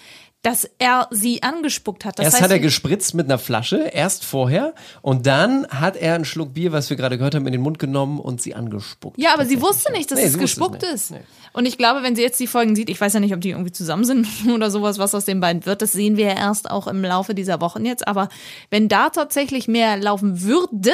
dass 0.42 0.68
er 0.78 1.08
sie 1.10 1.42
angespuckt 1.42 2.04
hat. 2.04 2.18
Das 2.18 2.24
erst 2.24 2.34
heißt, 2.36 2.44
hat 2.44 2.50
er 2.52 2.60
gespritzt 2.60 3.14
mit 3.14 3.26
einer 3.26 3.38
Flasche, 3.38 3.78
erst 3.92 4.24
vorher, 4.24 4.74
und 5.02 5.26
dann 5.26 5.66
hat 5.68 5.96
er 5.96 6.14
einen 6.14 6.24
Schluck 6.24 6.54
Bier, 6.54 6.70
was 6.70 6.88
wir 6.88 6.96
gerade 6.96 7.18
gehört 7.18 7.34
haben, 7.34 7.46
in 7.46 7.52
den 7.52 7.62
Mund 7.62 7.78
genommen 7.80 8.20
und 8.20 8.40
sie 8.40 8.54
angespuckt. 8.54 9.18
Ja, 9.18 9.34
aber 9.34 9.44
sie 9.44 9.60
wusste 9.60 9.90
nicht, 9.92 10.10
dass 10.10 10.18
Nee, 10.20 10.26
es 10.26 10.34
es 10.34 10.38
gespuckt 10.38 10.82
nicht. 10.82 10.92
ist. 10.94 11.14
Und 11.52 11.66
ich 11.66 11.78
glaube, 11.78 12.02
wenn 12.02 12.14
sie 12.14 12.22
jetzt 12.22 12.38
die 12.38 12.46
Folgen 12.46 12.76
sieht, 12.76 12.90
ich 12.90 13.00
weiß 13.00 13.14
ja 13.14 13.20
nicht, 13.20 13.34
ob 13.34 13.40
die 13.40 13.50
irgendwie 13.50 13.72
zusammen 13.72 14.04
sind 14.04 14.28
oder 14.54 14.70
sowas, 14.70 14.98
was 14.98 15.14
aus 15.14 15.24
den 15.24 15.40
beiden 15.40 15.66
wird, 15.66 15.82
das 15.82 15.92
sehen 15.92 16.16
wir 16.16 16.26
ja 16.26 16.36
erst 16.36 16.70
auch 16.70 16.86
im 16.86 17.02
Laufe 17.02 17.34
dieser 17.34 17.60
Wochen 17.60 17.84
jetzt. 17.84 18.06
Aber 18.06 18.28
wenn 18.70 18.88
da 18.88 19.08
tatsächlich 19.10 19.66
mehr 19.66 19.96
laufen 19.96 20.42
würde, 20.42 20.92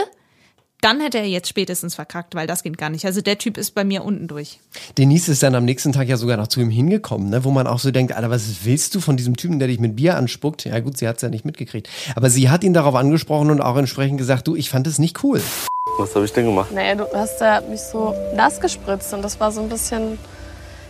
dann 0.83 1.01
hätte 1.01 1.19
er 1.19 1.27
jetzt 1.27 1.49
spätestens 1.49 1.95
verkackt, 1.95 2.35
weil 2.35 2.47
das 2.47 2.63
geht 2.63 2.77
gar 2.77 2.91
nicht. 2.91 3.07
Also 3.07 3.21
der 3.21 3.39
Typ 3.39 3.57
ist 3.57 3.71
bei 3.71 3.85
mir 3.85 4.05
unten 4.05 4.27
durch. 4.27 4.59
Denise 4.99 5.29
ist 5.29 5.43
dann 5.43 5.55
am 5.55 5.65
nächsten 5.65 5.93
Tag 5.93 6.09
ja 6.09 6.17
sogar 6.17 6.37
noch 6.37 6.49
zu 6.49 6.61
ihm 6.61 6.71
hingekommen, 6.71 7.31
ne? 7.31 7.45
wo 7.45 7.51
man 7.53 7.69
auch 7.69 7.79
so 7.79 7.93
denkt, 7.93 8.13
Alter, 8.13 8.31
was 8.31 8.65
willst 8.65 8.95
du 8.95 9.01
von 9.01 9.17
diesem 9.17 9.37
Typen, 9.37 9.61
der 9.61 9.69
dich 9.69 9.79
mit 9.79 9.95
Bier 9.97 10.17
anspuckt? 10.17 10.65
Ja 10.65 10.81
gut, 10.81 10.99
sie 10.99 11.07
hat 11.07 11.17
es 11.17 11.23
ja 11.23 11.29
nicht 11.29 11.45
mitgekriegt. 11.45 11.89
Aber 12.17 12.31
sie 12.31 12.51
hat 12.51 12.65
ihn 12.65 12.75
darauf 12.75 12.97
angesprochen 12.97 13.51
und 13.51 13.61
auch 13.61 13.77
entsprechend 13.77 14.19
gesagt, 14.19 14.49
du, 14.49 14.57
ich 14.57 14.71
fand 14.71 14.89
es 14.89 14.99
nicht 14.99 15.23
cool. 15.23 15.41
Was 15.99 16.15
habe 16.17 16.25
ich 16.25 16.33
denn 16.33 16.47
gemacht? 16.47 16.73
Naja, 16.73 16.97
du 16.97 17.07
hast 17.15 17.41
ja 17.41 17.61
mich 17.61 17.81
so 17.81 18.15
nass 18.35 18.61
gespritzt 18.61 19.15
und 19.15 19.23
das 19.23 19.39
war 19.39 19.53
so 19.53 19.61
ein 19.61 19.69
bisschen, 19.69 20.19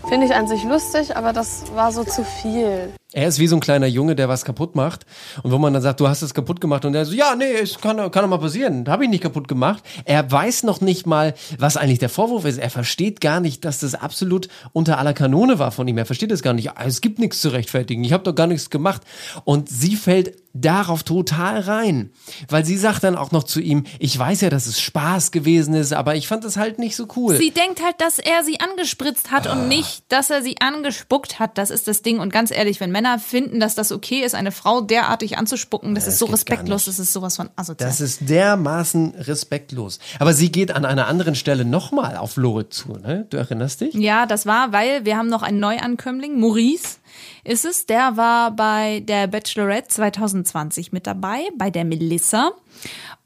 finde 0.08 0.26
ich 0.26 0.34
an 0.34 0.48
sich 0.48 0.64
lustig, 0.64 1.16
aber 1.16 1.34
das 1.34 1.64
war 1.74 1.92
so 1.92 2.02
zu 2.04 2.24
viel. 2.24 2.88
Er 3.14 3.28
ist 3.28 3.38
wie 3.38 3.46
so 3.46 3.56
ein 3.56 3.60
kleiner 3.60 3.86
Junge, 3.86 4.16
der 4.16 4.28
was 4.28 4.44
kaputt 4.44 4.74
macht. 4.74 5.04
Und 5.42 5.52
wo 5.52 5.58
man 5.58 5.72
dann 5.72 5.82
sagt, 5.82 6.00
du 6.00 6.08
hast 6.08 6.22
es 6.22 6.32
kaputt 6.34 6.60
gemacht. 6.60 6.84
Und 6.84 6.94
er 6.94 7.04
so, 7.04 7.12
ja, 7.12 7.34
nee, 7.36 7.52
es 7.62 7.78
kann, 7.78 7.96
kann 7.96 8.22
doch 8.22 8.28
mal 8.28 8.38
passieren. 8.38 8.88
Habe 8.88 9.04
ich 9.04 9.10
nicht 9.10 9.22
kaputt 9.22 9.48
gemacht. 9.48 9.82
Er 10.04 10.30
weiß 10.30 10.62
noch 10.62 10.80
nicht 10.80 11.06
mal, 11.06 11.34
was 11.58 11.76
eigentlich 11.76 11.98
der 11.98 12.08
Vorwurf 12.08 12.44
ist. 12.44 12.58
Er 12.58 12.70
versteht 12.70 13.20
gar 13.20 13.40
nicht, 13.40 13.64
dass 13.64 13.80
das 13.80 13.94
absolut 13.94 14.48
unter 14.72 14.98
aller 14.98 15.12
Kanone 15.12 15.58
war 15.58 15.72
von 15.72 15.86
ihm. 15.88 15.98
Er 15.98 16.06
versteht 16.06 16.32
es 16.32 16.42
gar 16.42 16.54
nicht. 16.54 16.70
Ah, 16.70 16.84
Es 16.86 17.00
gibt 17.00 17.18
nichts 17.18 17.40
zu 17.40 17.50
rechtfertigen. 17.50 18.02
Ich 18.04 18.12
habe 18.12 18.24
doch 18.24 18.34
gar 18.34 18.46
nichts 18.46 18.70
gemacht. 18.70 19.02
Und 19.44 19.68
sie 19.68 19.96
fällt 19.96 20.36
darauf 20.54 21.02
total 21.02 21.60
rein. 21.60 22.10
Weil 22.48 22.64
sie 22.64 22.76
sagt 22.76 23.04
dann 23.04 23.16
auch 23.16 23.32
noch 23.32 23.44
zu 23.44 23.60
ihm, 23.60 23.84
ich 23.98 24.18
weiß 24.18 24.42
ja, 24.42 24.50
dass 24.50 24.66
es 24.66 24.80
Spaß 24.80 25.30
gewesen 25.30 25.72
ist, 25.74 25.94
aber 25.94 26.14
ich 26.14 26.28
fand 26.28 26.44
es 26.44 26.58
halt 26.58 26.78
nicht 26.78 26.94
so 26.94 27.06
cool. 27.16 27.36
Sie 27.36 27.50
denkt 27.52 27.82
halt, 27.82 27.94
dass 28.00 28.18
er 28.18 28.44
sie 28.44 28.60
angespritzt 28.60 29.30
hat 29.30 29.46
und 29.46 29.68
nicht, 29.68 30.04
dass 30.08 30.28
er 30.30 30.42
sie 30.42 30.60
angespuckt 30.60 31.38
hat. 31.38 31.56
Das 31.56 31.70
ist 31.70 31.88
das 31.88 32.02
Ding. 32.02 32.18
Und 32.20 32.32
ganz 32.32 32.50
ehrlich, 32.50 32.80
wenn 32.80 32.90
Männer 32.92 33.01
finden, 33.18 33.60
dass 33.60 33.74
das 33.74 33.92
okay 33.92 34.20
ist, 34.20 34.34
eine 34.34 34.52
Frau 34.52 34.80
derartig 34.80 35.38
anzuspucken, 35.38 35.94
das, 35.94 36.06
ist 36.06 36.18
so 36.18 36.26
respektlos, 36.26 36.86
das 36.86 36.98
ist 36.98 37.12
sowas 37.12 37.36
von 37.36 37.50
asozial. 37.56 37.88
Das 37.88 38.00
ist 38.00 38.28
dermaßen 38.28 39.14
respektlos. 39.16 39.98
Aber 40.18 40.34
sie 40.34 40.50
geht 40.52 40.70
an 40.72 40.84
einer 40.84 41.06
anderen 41.06 41.34
Stelle 41.34 41.64
nochmal 41.64 42.16
auf 42.16 42.36
Lorik 42.36 42.72
zu, 42.72 42.92
ne? 42.92 43.26
Du 43.30 43.36
erinnerst 43.36 43.80
dich? 43.80 43.94
Ja, 43.94 44.26
das 44.26 44.46
war, 44.46 44.72
weil 44.72 45.04
wir 45.04 45.16
haben 45.16 45.28
noch 45.28 45.42
einen 45.42 45.60
Neuankömmling, 45.60 46.38
Maurice 46.38 46.98
ist 47.44 47.64
es, 47.64 47.86
der 47.86 48.16
war 48.16 48.52
bei 48.52 49.00
der 49.00 49.26
Bachelorette 49.26 49.88
2020 49.88 50.92
mit 50.92 51.06
dabei, 51.06 51.48
bei 51.56 51.70
der 51.70 51.84
Melissa. 51.84 52.52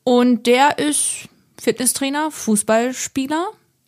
Und 0.05 0.47
der 0.47 0.79
ist 0.79 1.29
Fitnesstrainer, 1.61 2.31
Fußballspieler. 2.31 3.47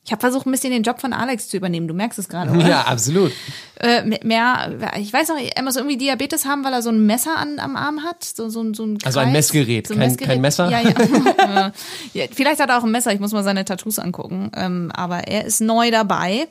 Ich 0.09 0.13
habe 0.13 0.21
versucht, 0.21 0.47
ein 0.47 0.53
bisschen 0.53 0.71
den 0.71 0.85
Job 0.85 1.03
von 1.03 1.13
Alex 1.13 1.49
zu 1.49 1.59
übernehmen. 1.59 1.87
Du 1.87 1.93
merkst 1.93 2.19
es 2.19 2.31
gerade, 2.31 2.51
oder? 2.53 2.67
Ja, 2.67 2.81
absolut. 2.87 3.31
Äh, 3.79 4.05
mehr, 4.25 4.75
ich 4.97 5.13
weiß 5.13 5.29
noch, 5.29 5.37
er 5.39 5.63
muss 5.63 5.77
irgendwie 5.77 5.99
Diabetes 5.99 6.47
haben, 6.47 6.65
weil 6.65 6.73
er 6.73 6.81
so 6.81 6.89
ein 6.89 7.05
Messer 7.05 7.37
an, 7.37 7.59
am 7.59 7.77
Arm 7.77 8.03
hat. 8.05 8.25
So, 8.25 8.49
so, 8.49 8.73
so 8.73 8.87
ein 8.87 8.97
Also 9.05 9.19
ein 9.19 9.27
Kreis. 9.27 9.33
Messgerät, 9.35 9.87
So 9.87 9.93
ein 9.93 10.01
kein, 10.01 10.09
Messgerät. 10.09 10.31
kein 10.31 10.41
Messer. 10.41 10.71
Ja, 10.71 10.81
ja. 10.81 11.73
ja. 12.15 12.25
Vielleicht 12.33 12.59
hat 12.59 12.71
er 12.71 12.79
auch 12.79 12.85
ein 12.85 12.91
Messer, 12.91 13.13
ich 13.13 13.21
muss 13.21 13.33
mal 13.33 13.45
seine 13.45 13.67
Tattoos 13.67 13.99
angucken. 13.99 14.51
Ähm, 14.55 14.91
aber 14.95 15.29
er 15.29 15.45
ist 15.45 15.61
neu 15.61 15.91
dabei. 15.91 16.49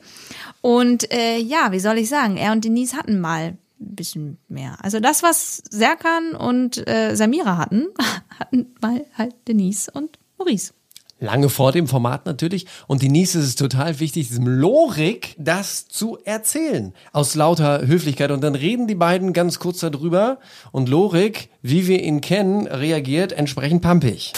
Und 0.60 1.12
äh, 1.12 1.38
ja, 1.38 1.72
wie 1.72 1.80
soll 1.80 1.98
ich 1.98 2.08
sagen, 2.08 2.36
er 2.36 2.52
und 2.52 2.64
Denise 2.64 2.96
hatten 2.96 3.18
mal 3.20 3.56
ein 3.80 3.96
bisschen 3.96 4.38
mehr. 4.48 4.76
Also 4.82 5.00
das, 5.00 5.24
was 5.24 5.64
Serkan 5.68 6.36
und 6.36 6.86
äh, 6.88 7.16
Samira 7.16 7.56
hatten, 7.58 7.88
hatten 8.38 8.66
mal 8.80 9.04
halt 9.16 9.34
Denise 9.48 9.90
und 9.92 10.16
Maurice. 10.38 10.74
Lange 11.20 11.48
vor 11.48 11.72
dem 11.72 11.88
Format 11.88 12.26
natürlich. 12.26 12.66
Und 12.86 13.02
Denise 13.02 13.40
ist 13.40 13.46
es 13.46 13.56
total 13.56 13.98
wichtig, 13.98 14.28
diesem 14.28 14.46
Lorik 14.46 15.34
das 15.36 15.88
zu 15.88 16.16
erzählen. 16.24 16.94
Aus 17.12 17.34
lauter 17.34 17.86
Höflichkeit. 17.86 18.30
Und 18.30 18.42
dann 18.42 18.54
reden 18.54 18.86
die 18.86 18.94
beiden 18.94 19.32
ganz 19.32 19.58
kurz 19.58 19.80
darüber. 19.80 20.38
Und 20.70 20.88
Lorik, 20.88 21.48
wie 21.60 21.88
wir 21.88 22.02
ihn 22.02 22.20
kennen, 22.20 22.68
reagiert 22.68 23.32
entsprechend 23.32 23.82
pampig. 23.82 24.32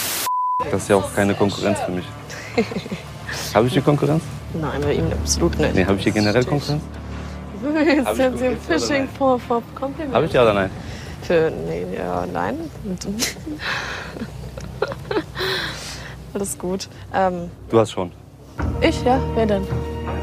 Das 0.71 0.83
ist 0.83 0.89
ja 0.89 0.95
auch 0.95 1.13
keine 1.13 1.35
Konkurrenz 1.35 1.79
für 1.81 1.91
mich. 1.91 2.05
Habe 3.53 3.67
ich 3.67 3.73
hier 3.73 3.81
Konkurrenz? 3.83 4.23
Nein, 4.59 4.81
bei 4.81 4.93
ihm 4.93 5.05
absolut 5.11 5.57
nicht. 5.57 5.75
Nee, 5.75 5.85
habe 5.85 5.97
ich 5.97 6.03
hier 6.03 6.11
generell 6.11 6.43
Konkurrenz? 6.43 6.81
Jetzt 7.63 7.63
Hab 8.05 8.13
ich 8.13 8.17
sind 8.17 8.37
Sie 8.37 8.47
oder 8.47 8.57
Fishing 8.57 9.05
nein? 9.05 9.09
for, 9.17 9.39
for 9.39 9.63
Compliment. 9.75 10.13
Habe 10.13 10.25
ich 10.25 10.33
ja 10.33 10.41
oder 10.41 10.53
nein? 10.53 10.69
Für, 11.21 11.51
nee, 11.67 11.85
ja, 11.95 12.25
nein. 12.25 12.57
Alles 16.33 16.57
gut. 16.57 16.87
Ähm, 17.13 17.49
Du 17.69 17.79
hast 17.79 17.91
schon. 17.91 18.11
ich, 18.81 19.03
ja? 19.03 19.19
Wer 19.35 19.45
denn? 19.45 19.67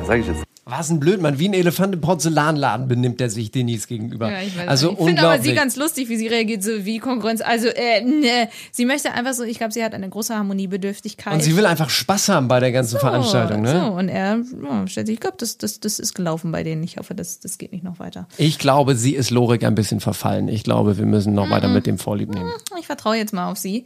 Sag 0.07 0.19
ich 0.21 0.27
jetzt. 0.27 0.48
Was 0.71 0.91
ein 0.91 1.01
Blödmann. 1.01 1.39
Wie 1.39 1.49
ein 1.49 1.55
Elefant 1.55 1.95
im 1.95 2.01
Porzellanladen 2.03 2.89
benimmt 2.89 3.21
er 3.21 3.31
sich 3.31 3.51
Denise 3.51 3.87
gegenüber. 3.87 4.31
Ja, 4.31 4.43
ich 4.43 4.57
weiß 4.57 4.69
also 4.69 4.91
nicht. 4.91 5.01
ich 5.01 5.07
finde 5.07 5.23
aber 5.23 5.43
sie 5.43 5.55
ganz 5.55 5.77
lustig, 5.77 6.09
wie 6.11 6.17
sie 6.17 6.27
reagiert, 6.27 6.63
so 6.63 6.85
wie 6.85 6.99
Konkurrenz. 6.99 7.41
Also, 7.41 7.69
äh, 7.69 8.03
ne, 8.05 8.49
sie 8.71 8.85
möchte 8.85 9.13
einfach 9.13 9.33
so, 9.33 9.45
ich 9.45 9.57
glaube, 9.59 9.73
sie 9.73 9.83
hat 9.83 9.95
eine 9.95 10.09
große 10.09 10.35
Harmoniebedürftigkeit. 10.35 11.33
Und 11.33 11.43
sie 11.43 11.57
will 11.57 11.65
einfach 11.65 11.89
Spaß 11.89 12.29
haben 12.29 12.49
bei 12.49 12.61
der 12.61 12.71
ganzen 12.73 13.01
Veranstaltung, 13.01 13.63
ne? 13.63 13.81
So, 13.81 13.93
und 13.93 14.09
er 14.11 14.37
ja, 14.63 14.87
stellt 14.87 15.07
sich, 15.07 15.15
ich 15.15 15.21
glaube, 15.21 15.37
das, 15.39 15.57
das, 15.57 15.81
das 15.81 15.99
ist 15.99 16.15
gelaufen 16.15 16.53
bei 16.53 16.63
denen. 16.63 16.83
Ich 16.83 16.99
hoffe, 16.99 17.15
das, 17.15 17.41
das 17.41 17.57
geht 17.57 17.73
nicht 17.73 17.83
noch 17.85 17.99
weiter. 17.99 18.29
Ich 18.37 18.59
glaube, 18.59 18.95
sie 18.95 19.15
ist 19.15 19.31
Lorik 19.31 19.65
ein 19.65 19.75
bisschen 19.75 20.01
verfallen. 20.01 20.49
Ich 20.49 20.65
glaube, 20.65 20.99
wir 20.99 21.07
müssen 21.07 21.33
noch 21.35 21.47
Mhm. 21.47 21.51
weiter 21.51 21.69
mit 21.69 21.87
dem 21.87 21.97
Vorlieb 21.99 22.35
nehmen. 22.35 22.53
Ich 22.79 22.87
vertraue 22.87 23.17
jetzt 23.17 23.33
mal 23.33 23.51
auf 23.51 23.57
sie. 23.57 23.85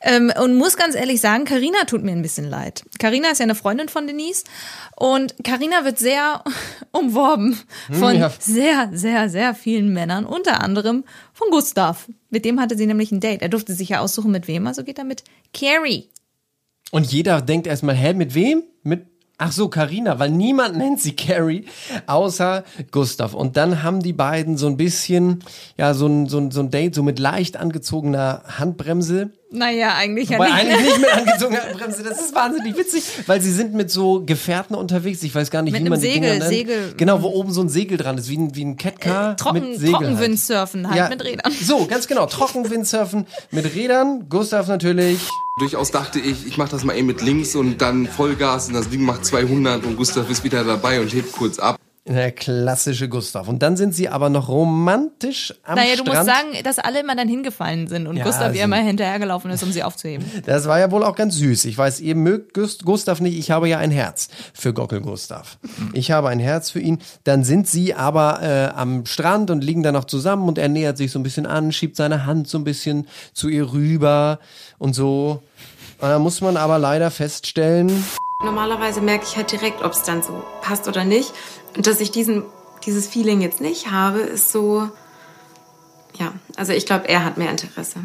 Ähm, 0.00 0.32
und 0.42 0.54
muss 0.56 0.78
ganz 0.78 0.94
ehrlich 0.94 1.20
sagen, 1.20 1.44
Karina 1.44 1.84
tut 1.86 2.02
mir 2.02 2.12
ein 2.12 2.22
bisschen 2.22 2.48
leid. 2.48 2.84
Karina 2.98 3.28
ist 3.30 3.38
ja 3.38 3.44
eine 3.44 3.54
Freundin 3.54 3.90
von 3.90 4.06
Denise 4.06 4.44
und 4.96 5.34
Karina 5.44 5.84
wird 5.84 5.98
sehr 5.98 6.21
umworben 6.92 7.58
von 7.90 8.16
ja. 8.16 8.30
sehr, 8.38 8.90
sehr, 8.92 9.28
sehr 9.28 9.54
vielen 9.54 9.92
Männern, 9.92 10.24
unter 10.24 10.60
anderem 10.60 11.04
von 11.32 11.48
Gustav. 11.50 12.08
Mit 12.30 12.44
dem 12.44 12.60
hatte 12.60 12.76
sie 12.76 12.86
nämlich 12.86 13.12
ein 13.12 13.20
Date. 13.20 13.42
Er 13.42 13.48
durfte 13.48 13.74
sich 13.74 13.90
ja 13.90 14.00
aussuchen, 14.00 14.30
mit 14.30 14.48
wem, 14.48 14.66
also 14.66 14.84
geht 14.84 14.98
er 14.98 15.04
mit 15.04 15.24
Carrie. 15.52 16.08
Und 16.90 17.10
jeder 17.10 17.40
denkt 17.40 17.66
erstmal, 17.66 17.94
hä, 17.94 18.12
mit 18.14 18.34
wem? 18.34 18.62
Mit 18.82 19.06
Ach 19.44 19.50
so, 19.50 19.68
Karina, 19.68 20.20
weil 20.20 20.30
niemand 20.30 20.76
nennt 20.78 21.00
sie 21.00 21.16
Carrie 21.16 21.64
außer 22.06 22.62
Gustav. 22.92 23.34
Und 23.34 23.56
dann 23.56 23.82
haben 23.82 24.00
die 24.00 24.12
beiden 24.12 24.56
so 24.56 24.68
ein 24.68 24.76
bisschen, 24.76 25.42
ja, 25.76 25.94
so 25.94 26.06
ein, 26.06 26.28
so 26.28 26.38
ein, 26.38 26.52
so 26.52 26.60
ein 26.60 26.70
Date, 26.70 26.94
so 26.94 27.02
mit 27.02 27.18
leicht 27.18 27.56
angezogener 27.56 28.44
Handbremse. 28.46 29.32
Naja, 29.54 29.94
eigentlich 29.96 30.30
ja 30.30 30.38
Wobei 30.38 30.46
nicht. 30.64 30.72
eigentlich 30.72 30.80
nicht 30.86 31.00
mit 31.00 31.10
angezogener 31.16 31.62
Handbremse. 31.62 32.02
Das 32.02 32.20
ist 32.20 32.34
wahnsinnig 32.34 32.76
witzig, 32.76 33.04
weil 33.26 33.40
sie 33.42 33.52
sind 33.52 33.74
mit 33.74 33.90
so 33.90 34.22
Gefährten 34.24 34.74
unterwegs. 34.74 35.22
Ich 35.22 35.34
weiß 35.34 35.50
gar 35.50 35.60
nicht, 35.62 35.72
Mit 35.72 35.84
wie 35.84 35.88
man 35.90 36.00
die 36.00 36.06
Segel, 36.06 36.20
Dinger 36.22 36.32
nennt. 36.38 36.48
Segel. 36.48 36.94
Genau, 36.96 37.22
wo 37.22 37.28
oben 37.28 37.52
so 37.52 37.60
ein 37.60 37.68
Segel 37.68 37.98
dran 37.98 38.16
ist, 38.18 38.28
wie 38.30 38.38
ein, 38.38 38.54
wie 38.54 38.64
ein 38.64 38.76
Catcar 38.76 39.32
Äh, 39.32 39.36
Trocken, 39.36 39.70
mit 39.70 39.78
Segel 39.78 39.94
halt. 39.94 40.06
Trockenwindsurfen 40.06 40.88
halt 40.88 40.96
Ja, 40.98 41.08
mit 41.10 41.22
Rädern. 41.22 41.52
So, 41.62 41.86
ganz 41.86 42.06
genau. 42.08 42.26
Trockenwindsurfen 42.26 43.26
mit 43.50 43.74
Rädern. 43.74 44.26
Gustav 44.28 44.68
natürlich. 44.68 45.18
Durchaus 45.58 45.90
dachte 45.90 46.18
ich, 46.18 46.46
ich 46.46 46.56
mache 46.56 46.70
das 46.70 46.82
mal 46.84 46.96
eben 46.96 47.06
mit 47.06 47.20
links 47.20 47.54
und 47.54 47.82
dann 47.82 48.06
Vollgas 48.06 48.68
und 48.68 48.74
das 48.74 48.88
Ding 48.88 49.02
macht 49.02 49.26
200 49.26 49.84
und 49.84 49.96
Gustav 49.96 50.30
ist 50.30 50.44
wieder 50.44 50.64
dabei 50.64 51.00
und 51.00 51.12
hebt 51.12 51.32
kurz 51.32 51.58
ab. 51.58 51.76
Der 52.04 52.32
klassische 52.32 53.08
Gustav. 53.08 53.46
Und 53.46 53.62
dann 53.62 53.76
sind 53.76 53.94
sie 53.94 54.08
aber 54.08 54.28
noch 54.28 54.48
romantisch 54.48 55.54
am 55.62 55.76
Naja, 55.76 55.94
du 55.94 56.02
Strand. 56.02 56.26
musst 56.26 56.26
sagen, 56.26 56.64
dass 56.64 56.80
alle 56.80 56.98
immer 57.00 57.14
dann 57.14 57.28
hingefallen 57.28 57.86
sind 57.86 58.08
und 58.08 58.16
Ja, 58.16 58.24
Gustav 58.24 58.56
ihr 58.56 58.64
immer 58.64 58.78
hinterhergelaufen 58.78 59.52
ist, 59.52 59.62
um 59.62 59.70
sie 59.70 59.84
aufzuheben. 59.84 60.26
Das 60.44 60.66
war 60.66 60.80
ja 60.80 60.90
wohl 60.90 61.04
auch 61.04 61.14
ganz 61.14 61.36
süß. 61.36 61.64
Ich 61.66 61.78
weiß, 61.78 62.00
ihr 62.00 62.16
mögt 62.16 62.54
Gust 62.54 62.84
Gustav 62.84 63.20
nicht. 63.20 63.38
Ich 63.38 63.52
habe 63.52 63.68
ja 63.68 63.78
ein 63.78 63.92
Herz 63.92 64.28
für 64.52 64.72
Gockel 64.74 65.00
Gustav. 65.00 65.58
Ich 65.92 66.10
habe 66.10 66.28
ein 66.28 66.40
Herz 66.40 66.70
für 66.70 66.80
ihn. 66.80 66.98
Dann 67.22 67.44
sind 67.44 67.68
sie 67.68 67.94
aber 67.94 68.42
äh, 68.42 68.76
am 68.76 69.06
Strand 69.06 69.50
und 69.52 69.62
liegen 69.62 69.84
da 69.84 69.92
noch 69.92 70.06
zusammen 70.06 70.48
und 70.48 70.58
er 70.58 70.68
nähert 70.68 70.98
sich 70.98 71.12
so 71.12 71.20
ein 71.20 71.22
bisschen 71.22 71.46
an, 71.46 71.70
schiebt 71.70 71.94
seine 71.94 72.26
Hand 72.26 72.48
so 72.48 72.58
ein 72.58 72.64
bisschen 72.64 73.06
zu 73.32 73.48
ihr 73.48 73.72
rüber 73.72 74.40
und 74.78 74.94
so. 74.94 75.40
Und 76.00 76.08
da 76.08 76.18
muss 76.18 76.40
man 76.40 76.56
aber 76.56 76.80
leider 76.80 77.12
feststellen, 77.12 78.04
Normalerweise 78.44 79.00
merke 79.00 79.24
ich 79.24 79.36
halt 79.36 79.52
direkt, 79.52 79.84
ob 79.84 79.92
es 79.92 80.02
dann 80.02 80.20
so 80.20 80.42
passt 80.62 80.88
oder 80.88 81.04
nicht. 81.04 81.32
Und 81.76 81.86
dass 81.86 82.00
ich 82.00 82.10
diesen, 82.10 82.44
dieses 82.84 83.06
Feeling 83.06 83.40
jetzt 83.40 83.60
nicht 83.60 83.90
habe, 83.90 84.20
ist 84.20 84.52
so, 84.52 84.88
ja, 86.18 86.32
also 86.56 86.72
ich 86.72 86.86
glaube, 86.86 87.08
er 87.08 87.24
hat 87.24 87.38
mehr 87.38 87.50
Interesse. 87.50 88.00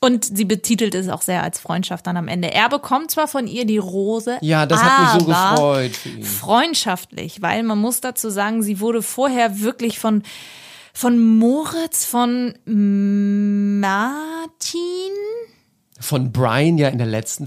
Und 0.00 0.24
sie 0.36 0.44
betitelt 0.44 0.96
es 0.96 1.08
auch 1.08 1.22
sehr 1.22 1.44
als 1.44 1.60
Freundschaft 1.60 2.08
dann 2.08 2.16
am 2.16 2.26
Ende. 2.26 2.52
Er 2.52 2.68
bekommt 2.68 3.12
zwar 3.12 3.28
von 3.28 3.46
ihr 3.46 3.64
die 3.64 3.78
Rose, 3.78 4.38
ja, 4.40 4.66
das 4.66 4.82
hat 4.82 5.14
mich 5.14 5.22
so 5.22 5.28
gefreut 5.28 5.94
für 5.94 6.08
ihn. 6.08 6.24
freundschaftlich, 6.24 7.40
weil 7.40 7.62
man 7.62 7.78
muss 7.78 8.00
dazu 8.00 8.28
sagen, 8.28 8.64
sie 8.64 8.80
wurde 8.80 9.00
vorher 9.02 9.60
wirklich 9.60 10.00
von 10.00 10.24
von 10.94 11.38
Moritz, 11.38 12.04
von 12.04 12.54
Martin, 12.66 13.80
Von 16.00 16.32
Brian 16.32 16.76
ja 16.78 16.88
in 16.88 16.98
der 16.98 17.06
letzten 17.06 17.46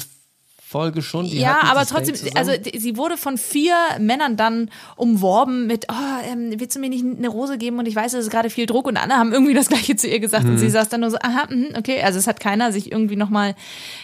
Folge 0.75 1.01
schon. 1.01 1.25
Die 1.25 1.39
ja, 1.39 1.59
aber 1.63 1.85
trotzdem, 1.85 2.15
also 2.35 2.51
sie 2.77 2.97
wurde 2.97 3.15
von 3.15 3.37
vier 3.37 3.75
Männern 3.99 4.35
dann 4.35 4.69
umworben 4.97 5.67
mit, 5.67 5.85
oh, 5.89 5.93
ähm, 6.29 6.51
willst 6.57 6.75
du 6.75 6.79
mir 6.81 6.89
nicht 6.89 7.05
eine 7.05 7.29
Rose 7.29 7.57
geben? 7.57 7.79
Und 7.79 7.87
ich 7.87 7.95
weiß, 7.95 8.13
es 8.13 8.25
ist 8.25 8.29
gerade 8.31 8.49
viel 8.49 8.65
Druck 8.65 8.85
und 8.87 8.97
alle 8.97 9.13
haben 9.13 9.31
irgendwie 9.31 9.53
das 9.53 9.69
Gleiche 9.69 9.95
zu 9.95 10.07
ihr 10.07 10.19
gesagt 10.19 10.43
und 10.43 10.53
Mhm. 10.55 10.57
sie 10.57 10.69
saß 10.69 10.89
dann 10.89 11.01
nur 11.01 11.11
so, 11.11 11.17
aha, 11.21 11.47
mhm, 11.49 11.67
okay. 11.77 12.01
Also 12.01 12.19
es 12.19 12.27
hat 12.27 12.39
keiner 12.41 12.71
sich 12.73 12.91
irgendwie 12.91 13.15
nochmal 13.15 13.55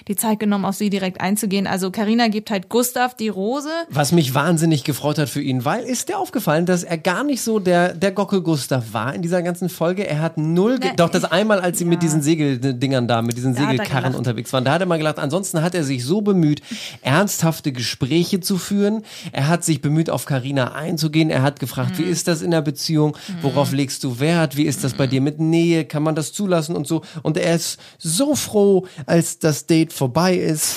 die 0.08 0.16
Zeit 0.16 0.40
genommen, 0.40 0.64
auf 0.64 0.76
sie 0.76 0.90
direkt 0.90 1.20
einzugehen. 1.20 1.68
Also 1.68 1.92
Karina 1.92 2.30
gibt 2.30 2.52
halt 2.52 2.70
Gustav 2.70 3.16
die 3.16 3.28
Rose. 3.30 3.70
Was 3.90 4.12
mich 4.14 4.34
wahnsinnig 4.34 4.84
gefreut 4.86 5.18
hat 5.18 5.28
für 5.30 5.42
ihn, 5.42 5.66
weil 5.66 5.84
ist 5.84 6.08
dir 6.08 6.18
aufgefallen, 6.18 6.66
dass 6.66 6.84
er 6.84 6.98
gar 6.98 7.24
nicht 7.26 7.42
so 7.42 7.60
der, 7.60 7.94
der 7.94 8.12
Gockel 8.12 8.42
Gustav 8.42 8.94
war 8.94 9.14
in 9.14 9.22
dieser 9.22 9.42
ganzen 9.42 9.68
Folge. 9.68 10.08
Er 10.08 10.22
hat 10.22 10.38
null, 10.38 10.80
Na, 10.82 10.94
doch 10.96 11.10
das 11.10 11.26
einmal, 11.26 11.60
als 11.60 11.80
sie 11.80 11.86
mit 11.86 12.02
diesen 12.02 12.22
Segeldingern 12.22 13.08
da, 13.10 13.22
mit 13.22 13.36
diesen 13.36 13.56
Segelkarren 13.56 14.16
unterwegs 14.16 14.54
waren, 14.54 14.64
da 14.64 14.72
hat 14.74 14.80
er 14.82 14.88
mal 14.88 14.98
gelacht. 14.98 15.20
Ansonsten 15.20 15.62
hat 15.62 15.76
er 15.76 15.84
sich 15.84 16.06
so 16.06 16.22
bemüht, 16.22 16.61
ernsthafte 17.02 17.72
Gespräche 17.72 18.40
zu 18.40 18.58
führen. 18.58 19.04
Er 19.32 19.48
hat 19.48 19.64
sich 19.64 19.82
bemüht, 19.82 20.10
auf 20.10 20.26
Karina 20.26 20.74
einzugehen. 20.74 21.30
Er 21.30 21.42
hat 21.42 21.60
gefragt, 21.60 21.98
Mhm. 22.00 22.04
wie 22.04 22.10
ist 22.10 22.28
das 22.28 22.42
in 22.42 22.52
der 22.52 22.62
Beziehung? 22.62 23.18
Worauf 23.42 23.72
legst 23.72 24.04
du 24.04 24.20
Wert? 24.20 24.58
Wie 24.58 24.64
ist 24.66 24.84
das 24.84 24.94
bei 24.94 25.08
dir 25.08 25.22
mit 25.22 25.40
Nähe? 25.40 25.86
Kann 25.86 26.04
man 26.04 26.16
das 26.16 26.34
zulassen 26.34 26.76
und 26.76 26.88
so? 26.88 27.02
Und 27.24 27.38
er 27.38 27.56
ist 27.56 27.80
so 27.98 28.36
froh, 28.36 28.86
als 29.06 29.40
das 29.40 29.66
Date 29.66 29.94
vorbei 29.94 30.36
ist. 30.36 30.76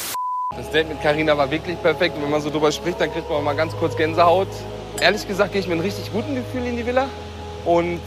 Das 0.56 0.70
Date 0.70 0.88
mit 0.88 1.00
Carina 1.02 1.36
war 1.36 1.50
wirklich 1.50 1.80
perfekt 1.82 2.16
und 2.16 2.22
wenn 2.22 2.30
man 2.30 2.40
so 2.40 2.48
drüber 2.50 2.70
spricht, 2.70 3.00
dann 3.00 3.12
kriegt 3.12 3.28
man 3.28 3.42
mal 3.42 3.56
ganz 3.56 3.72
kurz 3.74 3.96
Gänsehaut. 3.96 4.48
Ehrlich 5.00 5.26
gesagt 5.26 5.52
gehe 5.52 5.60
ich 5.60 5.66
mit 5.66 5.72
einem 5.74 5.84
richtig 5.84 6.12
guten 6.12 6.34
Gefühl 6.36 6.64
in 6.66 6.76
die 6.76 6.86
Villa 6.86 7.08
und 7.64 7.98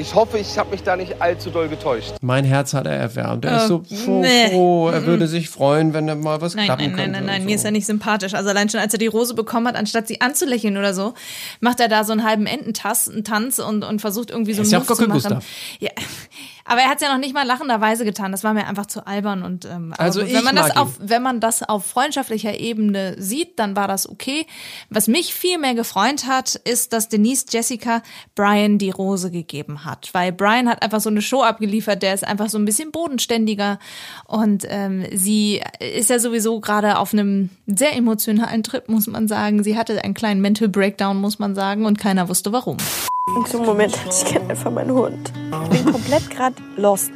ich 0.00 0.14
hoffe, 0.14 0.38
ich 0.38 0.58
habe 0.58 0.70
mich 0.70 0.82
da 0.82 0.96
nicht 0.96 1.20
allzu 1.20 1.50
doll 1.50 1.68
getäuscht. 1.68 2.14
Mein 2.22 2.44
Herz 2.44 2.74
hat 2.74 2.86
er 2.86 2.94
erwärmt. 2.96 3.44
Er 3.44 3.58
ist 3.58 3.68
so, 3.68 3.82
Oh, 3.90 3.94
so 3.94 4.20
nee. 4.20 4.48
froh. 4.50 4.88
Er 4.88 5.00
Mhm. 5.02 5.06
würde 5.06 5.26
sich 5.28 5.48
freuen, 5.48 5.92
wenn 5.94 6.08
er 6.08 6.16
mal 6.16 6.40
was 6.40 6.54
Nein, 6.54 6.64
klappen 6.66 6.82
nein, 6.82 6.90
nein, 6.92 7.04
könnte. 7.04 7.18
nein, 7.18 7.26
nein, 7.26 7.44
mir 7.44 7.50
so. 7.50 7.54
ist 7.56 7.64
er 7.66 7.70
nicht 7.70 7.86
sympathisch. 7.86 8.34
Also 8.34 8.48
allein 8.48 8.68
schon, 8.68 8.80
als 8.80 8.92
er 8.92 8.98
die 8.98 9.06
Rose 9.06 9.34
bekommen 9.34 9.66
hat, 9.68 9.76
anstatt 9.76 10.08
sie 10.08 10.20
anzulächeln 10.20 10.76
oder 10.76 10.94
so, 10.94 11.14
macht 11.60 11.80
er 11.80 11.88
da 11.88 12.04
so 12.04 12.12
einen 12.12 12.24
halben 12.24 12.46
Ententanz 12.46 13.58
und, 13.58 13.84
und 13.84 14.00
versucht 14.00 14.30
irgendwie 14.30 14.54
so 14.54 14.62
einen 14.62 14.74
auch 14.74 14.88
Move 14.88 14.96
zu 14.96 15.02
machen. 15.02 15.12
Gustav. 15.12 15.44
Ja. 15.78 15.90
Aber 16.70 16.82
er 16.82 16.88
hat 16.88 16.98
es 16.98 17.02
ja 17.02 17.12
noch 17.12 17.18
nicht 17.18 17.34
mal 17.34 17.44
lachenderweise 17.44 18.04
getan. 18.04 18.30
Das 18.30 18.44
war 18.44 18.54
mir 18.54 18.68
einfach 18.68 18.86
zu 18.86 19.04
albern 19.04 19.42
und 19.42 19.64
ähm, 19.64 19.92
Also 19.98 20.20
wenn 20.20 20.44
man 20.44 20.54
das 20.54 20.76
auf, 20.76 20.98
wenn 21.00 21.20
man 21.20 21.40
das 21.40 21.64
auf 21.64 21.84
freundschaftlicher 21.84 22.60
Ebene 22.60 23.16
sieht, 23.18 23.58
dann 23.58 23.74
war 23.74 23.88
das 23.88 24.08
okay. 24.08 24.46
Was 24.88 25.08
mich 25.08 25.34
viel 25.34 25.58
mehr 25.58 25.74
gefreut 25.74 26.28
hat, 26.28 26.54
ist, 26.54 26.92
dass 26.92 27.08
Denise 27.08 27.46
Jessica 27.50 28.02
Brian 28.36 28.78
die 28.78 28.90
Rose 28.90 29.32
gegeben 29.32 29.84
hat, 29.84 30.10
weil 30.12 30.30
Brian 30.30 30.68
hat 30.68 30.84
einfach 30.84 31.00
so 31.00 31.10
eine 31.10 31.22
Show 31.22 31.42
abgeliefert, 31.42 32.04
der 32.04 32.14
ist 32.14 32.24
einfach 32.24 32.48
so 32.48 32.56
ein 32.56 32.66
bisschen 32.66 32.92
bodenständiger 32.92 33.80
und 34.26 34.64
ähm, 34.68 35.06
sie 35.12 35.60
ist 35.80 36.08
ja 36.08 36.20
sowieso 36.20 36.60
gerade 36.60 36.98
auf 36.98 37.12
einem 37.12 37.50
sehr 37.66 37.96
emotionalen 37.96 38.62
Trip, 38.62 38.88
muss 38.88 39.08
man 39.08 39.26
sagen. 39.26 39.64
Sie 39.64 39.76
hatte 39.76 40.04
einen 40.04 40.14
kleinen 40.14 40.40
Mental 40.40 40.68
Breakdown, 40.68 41.20
muss 41.20 41.40
man 41.40 41.56
sagen, 41.56 41.84
und 41.84 41.98
keiner 41.98 42.28
wusste 42.28 42.52
warum. 42.52 42.76
In 43.36 43.46
so 43.46 43.58
einem 43.58 43.66
Moment 43.66 43.96
hatte 44.04 44.14
ich 44.16 44.32
gerne 44.32 44.50
einfach 44.50 44.70
meinen 44.70 44.92
Hund. 44.92 45.32
Ich 45.72 45.82
bin 45.82 45.92
komplett 45.92 46.30
gerade 46.30 46.56
lost. 46.76 47.10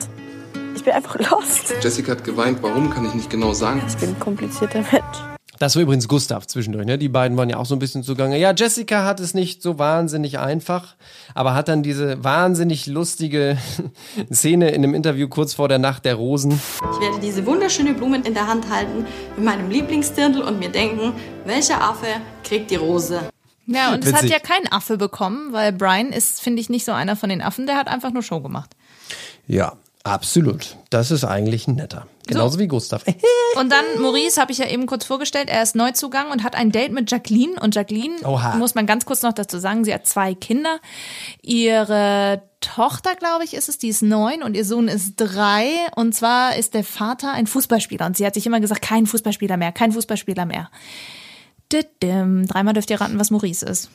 Ich 0.76 0.84
bin 0.84 0.92
einfach 0.92 1.18
lost. 1.30 1.74
Jessica 1.82 2.12
hat 2.12 2.24
geweint, 2.24 2.62
warum 2.62 2.88
kann 2.90 3.04
ich 3.04 3.14
nicht 3.14 3.30
genau 3.30 3.52
sagen. 3.52 3.82
Ich 3.88 3.96
bin 3.96 4.10
ein 4.10 4.20
komplizierter 4.20 4.80
Mensch. 4.92 5.18
Das 5.58 5.76
war 5.76 5.82
übrigens 5.82 6.08
Gustav 6.08 6.46
zwischendurch, 6.46 6.84
ne? 6.84 6.98
Die 6.98 7.08
beiden 7.08 7.36
waren 7.36 7.48
ja 7.48 7.58
auch 7.58 7.66
so 7.66 7.74
ein 7.74 7.78
bisschen 7.78 8.02
zugange. 8.02 8.38
Ja, 8.38 8.52
Jessica 8.52 9.04
hat 9.04 9.20
es 9.20 9.34
nicht 9.34 9.62
so 9.62 9.78
wahnsinnig 9.78 10.38
einfach, 10.38 10.94
aber 11.34 11.54
hat 11.54 11.68
dann 11.68 11.82
diese 11.82 12.22
wahnsinnig 12.22 12.86
lustige 12.86 13.56
Szene 14.32 14.70
in 14.70 14.82
einem 14.84 14.94
Interview 14.94 15.28
kurz 15.28 15.54
vor 15.54 15.68
der 15.68 15.78
Nacht 15.78 16.04
der 16.04 16.14
Rosen. 16.14 16.60
Ich 16.92 17.00
werde 17.00 17.20
diese 17.20 17.46
wunderschöne 17.46 17.94
Blumen 17.94 18.24
in 18.24 18.34
der 18.34 18.46
Hand 18.46 18.68
halten 18.70 19.06
mit 19.36 19.44
meinem 19.44 19.70
Lieblingsdirndl 19.70 20.42
und 20.42 20.58
mir 20.58 20.70
denken, 20.70 21.12
welcher 21.44 21.80
Affe 21.82 22.06
kriegt 22.42 22.70
die 22.70 22.76
Rose? 22.76 23.20
Ja, 23.66 23.94
und 23.94 24.04
es 24.04 24.12
hat 24.12 24.24
ja 24.24 24.38
kein 24.38 24.70
Affe 24.70 24.96
bekommen, 24.96 25.52
weil 25.52 25.72
Brian 25.72 26.12
ist, 26.12 26.40
finde 26.40 26.60
ich, 26.60 26.68
nicht 26.68 26.84
so 26.84 26.92
einer 26.92 27.16
von 27.16 27.30
den 27.30 27.40
Affen, 27.40 27.66
der 27.66 27.76
hat 27.76 27.88
einfach 27.88 28.12
nur 28.12 28.22
Show 28.22 28.40
gemacht. 28.40 28.70
Ja, 29.46 29.74
absolut. 30.02 30.76
Das 30.90 31.10
ist 31.10 31.24
eigentlich 31.24 31.66
ein 31.66 31.76
netter. 31.76 32.06
Genauso 32.26 32.58
wie 32.58 32.68
Gustav. 32.68 33.04
Und 33.56 33.70
dann 33.70 33.84
Maurice, 34.00 34.40
habe 34.40 34.52
ich 34.52 34.58
ja 34.58 34.68
eben 34.68 34.86
kurz 34.86 35.04
vorgestellt, 35.04 35.48
er 35.48 35.62
ist 35.62 35.76
Neuzugang 35.76 36.30
und 36.30 36.42
hat 36.42 36.56
ein 36.56 36.72
Date 36.72 36.92
mit 36.92 37.10
Jacqueline. 37.10 37.60
Und 37.60 37.74
Jacqueline, 37.74 38.16
Oha. 38.24 38.56
muss 38.56 38.74
man 38.74 38.86
ganz 38.86 39.04
kurz 39.04 39.22
noch 39.22 39.32
dazu 39.32 39.58
sagen, 39.58 39.84
sie 39.84 39.94
hat 39.94 40.06
zwei 40.06 40.34
Kinder. 40.34 40.80
Ihre 41.42 42.42
Tochter, 42.60 43.14
glaube 43.14 43.44
ich, 43.44 43.54
ist 43.54 43.68
es, 43.68 43.78
die 43.78 43.88
ist 43.88 44.02
neun 44.02 44.42
und 44.42 44.56
ihr 44.56 44.64
Sohn 44.64 44.88
ist 44.88 45.14
drei. 45.16 45.68
Und 45.94 46.14
zwar 46.14 46.56
ist 46.56 46.74
der 46.74 46.82
Vater 46.82 47.32
ein 47.32 47.46
Fußballspieler. 47.46 48.06
Und 48.06 48.16
sie 48.16 48.26
hat 48.26 48.34
sich 48.34 48.46
immer 48.46 48.60
gesagt, 48.60 48.82
kein 48.82 49.06
Fußballspieler 49.06 49.56
mehr, 49.56 49.70
kein 49.70 49.92
Fußballspieler 49.92 50.46
mehr. 50.46 50.70
Dreimal 51.70 52.74
dürft 52.74 52.90
ihr 52.90 53.00
raten, 53.00 53.18
was 53.18 53.30
Maurice 53.30 53.66
ist. 53.66 53.90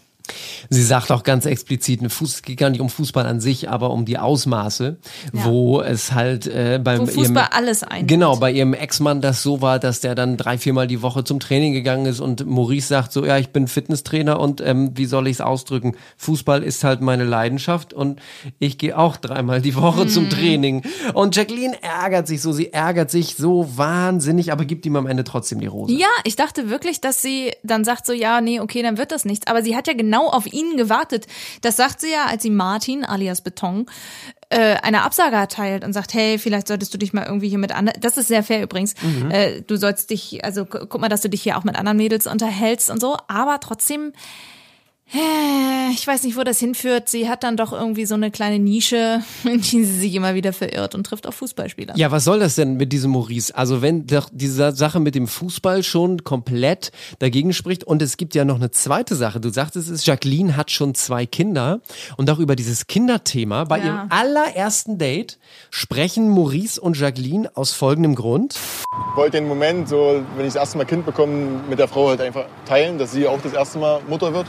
Sie 0.69 0.83
sagt 0.83 1.11
auch 1.11 1.23
ganz 1.23 1.45
explizit, 1.45 2.01
ein 2.01 2.09
Fuß, 2.09 2.35
es 2.35 2.41
geht 2.41 2.57
gar 2.59 2.69
nicht 2.69 2.81
um 2.81 2.89
Fußball 2.89 3.25
an 3.25 3.39
sich, 3.39 3.69
aber 3.69 3.91
um 3.91 4.05
die 4.05 4.17
Ausmaße, 4.17 4.97
wo 5.33 5.81
es 5.81 6.13
halt 6.13 6.47
äh, 6.47 6.79
beim 6.83 7.01
Wo 7.01 7.05
Fußball 7.05 7.43
ihrem, 7.43 7.47
alles 7.51 7.83
einnimmt. 7.83 8.07
Genau, 8.09 8.35
bei 8.37 8.51
ihrem 8.51 8.73
Ex-Mann 8.73 9.21
das 9.21 9.41
so 9.43 9.61
war, 9.61 9.79
dass 9.79 9.99
der 10.01 10.15
dann 10.15 10.37
drei, 10.37 10.57
viermal 10.57 10.87
die 10.87 11.01
Woche 11.01 11.23
zum 11.23 11.39
Training 11.39 11.73
gegangen 11.73 12.05
ist 12.05 12.19
und 12.19 12.45
Maurice 12.45 12.87
sagt 12.87 13.11
so, 13.13 13.25
ja, 13.25 13.37
ich 13.37 13.49
bin 13.49 13.67
Fitnesstrainer 13.67 14.39
und 14.39 14.61
ähm, 14.61 14.91
wie 14.95 15.05
soll 15.05 15.27
ich 15.27 15.37
es 15.37 15.41
ausdrücken? 15.41 15.95
Fußball 16.17 16.63
ist 16.63 16.83
halt 16.83 17.01
meine 17.01 17.23
Leidenschaft 17.23 17.93
und 17.93 18.19
ich 18.59 18.77
gehe 18.77 18.97
auch 18.97 19.17
dreimal 19.17 19.61
die 19.61 19.75
Woche 19.75 20.05
Mhm. 20.05 20.09
zum 20.09 20.29
Training. 20.29 20.83
Und 21.13 21.35
Jacqueline 21.35 21.81
ärgert 21.81 22.27
sich 22.27 22.41
so, 22.41 22.51
sie 22.51 22.71
ärgert 22.73 23.11
sich 23.11 23.35
so 23.35 23.69
wahnsinnig, 23.75 24.51
aber 24.51 24.65
gibt 24.65 24.85
ihm 24.85 24.95
am 24.95 25.07
Ende 25.07 25.23
trotzdem 25.23 25.59
die 25.59 25.67
Rose. 25.67 25.93
Ja, 25.93 26.07
ich 26.23 26.35
dachte 26.35 26.69
wirklich, 26.69 27.01
dass 27.01 27.21
sie 27.21 27.51
dann 27.63 27.83
sagt 27.83 28.05
so, 28.05 28.13
ja, 28.13 28.41
nee, 28.41 28.59
okay, 28.59 28.81
dann 28.81 28.97
wird 28.97 29.11
das 29.11 29.25
nichts. 29.25 29.47
Aber 29.47 29.61
sie 29.63 29.75
hat 29.75 29.87
ja 29.87 29.93
genau 29.93 30.18
auf 30.27 30.45
ihn 30.51 30.77
gewartet. 30.77 31.27
Das 31.61 31.77
sagt 31.77 32.01
sie 32.01 32.11
ja, 32.11 32.25
als 32.25 32.43
sie 32.43 32.49
Martin, 32.49 33.05
alias 33.05 33.41
Beton, 33.41 33.85
äh, 34.49 34.75
eine 34.81 35.03
Absage 35.03 35.35
erteilt 35.35 35.83
und 35.83 35.93
sagt, 35.93 36.13
hey, 36.13 36.37
vielleicht 36.39 36.67
solltest 36.67 36.93
du 36.93 36.97
dich 36.97 37.13
mal 37.13 37.25
irgendwie 37.25 37.49
hier 37.49 37.57
mit 37.59 37.71
anderen, 37.71 37.99
das 38.01 38.17
ist 38.17 38.27
sehr 38.27 38.43
fair 38.43 38.63
übrigens, 38.63 38.95
Mhm. 39.01 39.29
äh, 39.31 39.61
du 39.61 39.75
sollst 39.77 40.09
dich, 40.09 40.43
also 40.43 40.65
gu- 40.65 40.85
guck 40.87 40.99
mal, 41.01 41.09
dass 41.09 41.21
du 41.21 41.29
dich 41.29 41.43
hier 41.43 41.57
auch 41.57 41.63
mit 41.63 41.75
anderen 41.75 41.97
Mädels 41.97 42.25
unterhältst 42.27 42.89
und 42.89 42.99
so, 42.99 43.15
aber 43.27 43.59
trotzdem, 43.59 44.11
ich 45.91 46.05
weiß 46.05 46.23
nicht, 46.23 46.37
wo 46.37 46.43
das 46.43 46.59
hinführt. 46.59 47.09
Sie 47.09 47.27
hat 47.27 47.43
dann 47.43 47.57
doch 47.57 47.73
irgendwie 47.73 48.05
so 48.05 48.13
eine 48.15 48.29
kleine 48.31 48.59
Nische, 48.59 49.21
in 49.43 49.61
die 49.61 49.83
sie 49.83 49.99
sich 49.99 50.13
immer 50.15 50.35
wieder 50.35 50.53
verirrt 50.53 50.93
und 50.95 51.03
trifft 51.05 51.25
auf 51.27 51.35
Fußballspieler. 51.35 51.95
Ja, 51.97 52.11
was 52.11 52.23
soll 52.23 52.39
das 52.39 52.55
denn 52.55 52.75
mit 52.77 52.93
diesem 52.93 53.11
Maurice? 53.11 53.55
Also 53.55 53.81
wenn 53.81 54.05
doch 54.07 54.29
diese 54.31 54.71
Sache 54.73 54.99
mit 54.99 55.15
dem 55.15 55.27
Fußball 55.27 55.83
schon 55.83 56.23
komplett 56.23 56.91
dagegen 57.19 57.53
spricht 57.53 57.83
und 57.83 58.01
es 58.01 58.17
gibt 58.17 58.35
ja 58.35 58.45
noch 58.45 58.55
eine 58.57 58.71
zweite 58.71 59.15
Sache. 59.15 59.39
Du 59.39 59.49
sagtest 59.49 59.89
es, 59.89 60.05
Jacqueline 60.05 60.55
hat 60.55 60.71
schon 60.71 60.93
zwei 60.95 61.25
Kinder 61.25 61.81
und 62.17 62.29
auch 62.29 62.39
über 62.39 62.55
dieses 62.55 62.87
Kinderthema 62.87 63.63
bei 63.63 63.79
Ja. 63.79 63.85
ihrem 63.85 63.99
allerersten 64.09 64.97
Date 64.97 65.39
sprechen 65.71 66.29
Maurice 66.29 66.79
und 66.79 66.97
Jacqueline 66.99 67.49
aus 67.55 67.71
folgendem 67.71 68.15
Grund. 68.15 68.55
Ich 69.11 69.15
wollte 69.17 69.37
den 69.37 69.47
Moment, 69.47 69.89
so, 69.89 70.21
wenn 70.35 70.45
ich 70.45 70.53
das 70.53 70.61
erste 70.61 70.77
Mal 70.77 70.85
Kind 70.85 71.05
bekomme, 71.05 71.61
mit 71.69 71.79
der 71.79 71.87
Frau 71.87 72.09
halt 72.09 72.21
einfach 72.21 72.45
teilen, 72.65 72.97
dass 72.97 73.11
sie 73.11 73.27
auch 73.27 73.41
das 73.41 73.53
erste 73.53 73.79
Mal 73.79 74.01
Mutter 74.07 74.33
wird. 74.33 74.45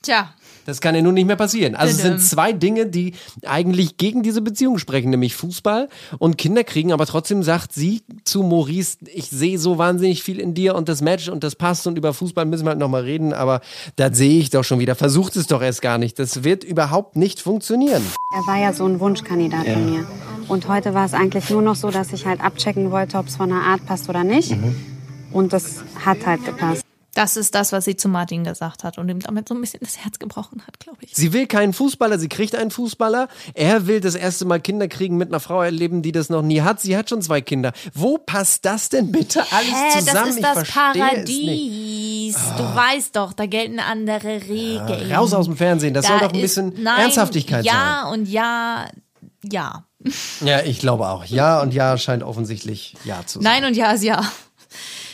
Tja, 0.00 0.30
Das 0.64 0.80
kann 0.80 0.94
ja 0.94 1.02
nun 1.02 1.14
nicht 1.14 1.26
mehr 1.26 1.34
passieren. 1.34 1.74
Also 1.74 1.96
es 1.96 2.02
sind 2.02 2.20
zwei 2.22 2.52
Dinge, 2.52 2.86
die 2.86 3.14
eigentlich 3.44 3.96
gegen 3.96 4.22
diese 4.22 4.40
Beziehung 4.42 4.78
sprechen, 4.78 5.10
nämlich 5.10 5.34
Fußball 5.34 5.88
und 6.18 6.38
Kinder 6.38 6.62
kriegen. 6.62 6.92
Aber 6.92 7.04
trotzdem 7.04 7.42
sagt 7.42 7.72
sie 7.72 8.02
zu 8.22 8.42
Maurice, 8.44 8.98
ich 9.12 9.28
sehe 9.30 9.58
so 9.58 9.76
wahnsinnig 9.78 10.22
viel 10.22 10.38
in 10.38 10.54
dir 10.54 10.76
und 10.76 10.88
das 10.88 11.00
Match 11.00 11.28
und 11.28 11.42
das 11.42 11.56
passt 11.56 11.86
und 11.88 11.98
über 11.98 12.14
Fußball 12.14 12.44
müssen 12.44 12.64
wir 12.64 12.70
halt 12.70 12.78
nochmal 12.78 13.02
reden. 13.02 13.32
Aber 13.32 13.60
da 13.96 14.12
sehe 14.14 14.38
ich 14.38 14.50
doch 14.50 14.62
schon 14.62 14.78
wieder. 14.78 14.94
Versucht 14.94 15.34
es 15.34 15.46
doch 15.48 15.62
erst 15.62 15.82
gar 15.82 15.98
nicht. 15.98 16.18
Das 16.20 16.44
wird 16.44 16.62
überhaupt 16.62 17.16
nicht 17.16 17.40
funktionieren. 17.40 18.02
Er 18.36 18.46
war 18.46 18.60
ja 18.60 18.72
so 18.72 18.84
ein 18.86 19.00
Wunschkandidat 19.00 19.66
Ja. 19.66 19.72
von 19.72 19.90
mir. 19.90 20.06
Und 20.46 20.68
heute 20.68 20.94
war 20.94 21.06
es 21.06 21.12
eigentlich 21.12 21.50
nur 21.50 21.60
noch 21.62 21.74
so, 21.76 21.90
dass 21.90 22.12
ich 22.12 22.24
halt 22.24 22.40
abchecken 22.40 22.92
wollte, 22.92 23.18
ob 23.18 23.26
es 23.26 23.36
von 23.36 23.48
der 23.48 23.58
Art 23.62 23.84
passt 23.84 24.08
oder 24.08 24.22
nicht. 24.22 24.54
Und 25.32 25.52
das 25.52 25.82
hat 26.04 26.24
halt 26.24 26.44
gepasst. 26.44 26.82
Das 27.18 27.36
ist 27.36 27.52
das, 27.56 27.72
was 27.72 27.84
sie 27.84 27.96
zu 27.96 28.08
Martin 28.08 28.44
gesagt 28.44 28.84
hat 28.84 28.96
und 28.96 29.08
ihm 29.08 29.18
damit 29.18 29.48
so 29.48 29.54
ein 29.54 29.60
bisschen 29.60 29.80
das 29.82 29.98
Herz 29.98 30.20
gebrochen 30.20 30.62
hat, 30.64 30.78
glaube 30.78 30.98
ich. 31.00 31.16
Sie 31.16 31.32
will 31.32 31.48
keinen 31.48 31.72
Fußballer, 31.72 32.16
sie 32.16 32.28
kriegt 32.28 32.54
einen 32.54 32.70
Fußballer. 32.70 33.26
Er 33.54 33.88
will 33.88 34.00
das 34.00 34.14
erste 34.14 34.44
Mal 34.44 34.60
Kinder 34.60 34.86
kriegen 34.86 35.16
mit 35.16 35.28
einer 35.30 35.40
Frau 35.40 35.60
erleben, 35.60 36.00
die 36.02 36.12
das 36.12 36.28
noch 36.28 36.42
nie 36.42 36.60
hat. 36.60 36.80
Sie 36.80 36.96
hat 36.96 37.10
schon 37.10 37.20
zwei 37.20 37.40
Kinder. 37.40 37.72
Wo 37.92 38.18
passt 38.18 38.64
das 38.64 38.88
denn 38.88 39.10
bitte 39.10 39.40
alles 39.50 39.72
Hä, 39.72 39.98
zusammen? 39.98 40.14
das 40.14 40.28
ist 40.28 40.36
ich 40.36 40.42
das. 40.42 40.68
Paradies. 40.70 42.36
Du 42.56 42.62
weißt 42.62 43.16
doch, 43.16 43.32
da 43.32 43.46
gelten 43.46 43.80
andere 43.80 44.40
Regeln. 44.48 45.12
raus 45.12 45.34
aus 45.34 45.46
dem 45.46 45.56
Fernsehen, 45.56 45.94
das 45.94 46.06
soll 46.06 46.18
doch 46.20 46.28
ein 46.28 46.34
ist- 46.36 46.42
bisschen 46.54 46.82
nein, 46.82 47.00
Ernsthaftigkeit 47.00 47.64
ja 47.64 48.08
und 48.12 48.28
ja, 48.28 48.86
ja. 49.50 49.84
Ja, 50.44 50.60
ich 50.62 50.78
glaube 50.78 51.08
auch. 51.08 51.24
Ja 51.24 51.60
und 51.62 51.74
ja 51.74 51.98
scheint 51.98 52.22
offensichtlich 52.22 52.94
ja 53.04 53.26
zu 53.26 53.40
sein. 53.40 53.60
Nein 53.60 53.64
und 53.70 53.76
ja 53.76 53.90
ist 53.90 54.04
ja. 54.04 54.22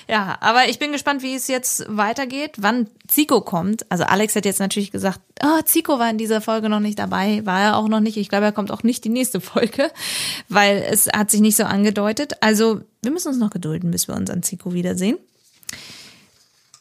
Ja, 0.08 0.36
aber 0.40 0.68
ich 0.68 0.78
bin 0.78 0.92
gespannt, 0.92 1.22
wie 1.22 1.34
es 1.34 1.48
jetzt 1.48 1.84
weitergeht, 1.88 2.52
wann 2.58 2.88
Zico 3.08 3.40
kommt. 3.40 3.90
Also 3.90 4.04
Alex 4.04 4.36
hat 4.36 4.44
jetzt 4.44 4.60
natürlich 4.60 4.90
gesagt, 4.90 5.20
oh, 5.42 5.62
Zico 5.64 5.98
war 5.98 6.10
in 6.10 6.18
dieser 6.18 6.40
Folge 6.40 6.68
noch 6.68 6.80
nicht 6.80 6.98
dabei, 6.98 7.44
war 7.46 7.60
er 7.62 7.76
auch 7.76 7.88
noch 7.88 8.00
nicht. 8.00 8.16
Ich 8.16 8.28
glaube, 8.28 8.44
er 8.44 8.52
kommt 8.52 8.70
auch 8.70 8.82
nicht 8.82 9.04
die 9.04 9.08
nächste 9.08 9.40
Folge, 9.40 9.90
weil 10.48 10.84
es 10.88 11.08
hat 11.08 11.30
sich 11.30 11.40
nicht 11.40 11.56
so 11.56 11.64
angedeutet. 11.64 12.34
Also 12.42 12.82
wir 13.02 13.10
müssen 13.10 13.28
uns 13.28 13.38
noch 13.38 13.50
gedulden, 13.50 13.90
bis 13.90 14.08
wir 14.08 14.14
unseren 14.14 14.42
Zico 14.42 14.74
wiedersehen. 14.74 15.16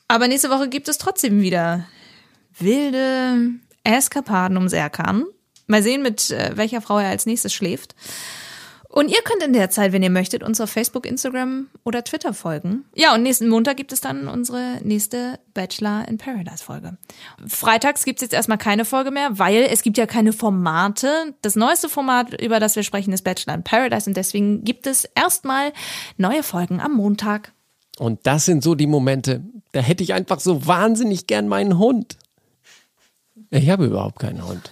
Aber 0.07 0.27
nächste 0.27 0.49
Woche 0.49 0.67
gibt 0.67 0.89
es 0.89 0.97
trotzdem 0.97 1.41
wieder 1.41 1.87
wilde 2.59 3.51
Eskapaden 3.83 4.57
um 4.57 4.67
Serkan. 4.67 5.25
Mal 5.67 5.81
sehen, 5.81 6.01
mit 6.01 6.29
äh, 6.29 6.51
welcher 6.55 6.81
Frau 6.81 6.99
er 6.99 7.09
als 7.09 7.25
nächstes 7.25 7.53
schläft. 7.53 7.95
Und 8.93 9.09
ihr 9.09 9.23
könnt 9.23 9.41
in 9.41 9.53
der 9.53 9.71
Zeit, 9.71 9.91
wenn 9.91 10.03
ihr 10.03 10.11
möchtet, 10.11 10.43
uns 10.43 10.61
auf 10.61 10.69
Facebook, 10.69 11.07
Instagram 11.07 11.67
oder 11.83 12.03
Twitter 12.03 12.31
folgen. 12.31 12.85
Ja, 12.93 13.15
und 13.15 13.23
nächsten 13.23 13.49
Montag 13.49 13.75
gibt 13.75 13.91
es 13.91 14.01
dann 14.01 14.27
unsere 14.27 14.81
nächste 14.83 15.39
Bachelor 15.55 16.07
in 16.07 16.19
Paradise 16.19 16.63
Folge. 16.63 16.99
Freitags 17.47 18.05
gibt 18.05 18.19
es 18.19 18.21
jetzt 18.21 18.33
erstmal 18.35 18.59
keine 18.59 18.85
Folge 18.85 19.09
mehr, 19.09 19.39
weil 19.39 19.63
es 19.63 19.81
gibt 19.81 19.97
ja 19.97 20.05
keine 20.05 20.31
Formate. 20.31 21.33
Das 21.41 21.55
neueste 21.55 21.89
Format, 21.89 22.39
über 22.39 22.59
das 22.59 22.75
wir 22.75 22.83
sprechen, 22.83 23.11
ist 23.13 23.23
Bachelor 23.23 23.55
in 23.55 23.63
Paradise 23.63 24.07
und 24.07 24.15
deswegen 24.15 24.63
gibt 24.63 24.85
es 24.85 25.05
erstmal 25.15 25.73
neue 26.17 26.43
Folgen 26.43 26.79
am 26.79 26.93
Montag. 26.93 27.51
Und 27.97 28.19
das 28.27 28.45
sind 28.45 28.63
so 28.63 28.75
die 28.75 28.85
Momente, 28.85 29.43
da 29.71 29.79
hätte 29.79 30.03
ich 30.03 30.13
einfach 30.13 30.39
so 30.39 30.67
wahnsinnig 30.67 31.25
gern 31.25 31.47
meinen 31.47 31.79
Hund. 31.79 32.19
Ich 33.49 33.71
habe 33.71 33.85
überhaupt 33.85 34.19
keinen 34.19 34.47
Hund. 34.47 34.71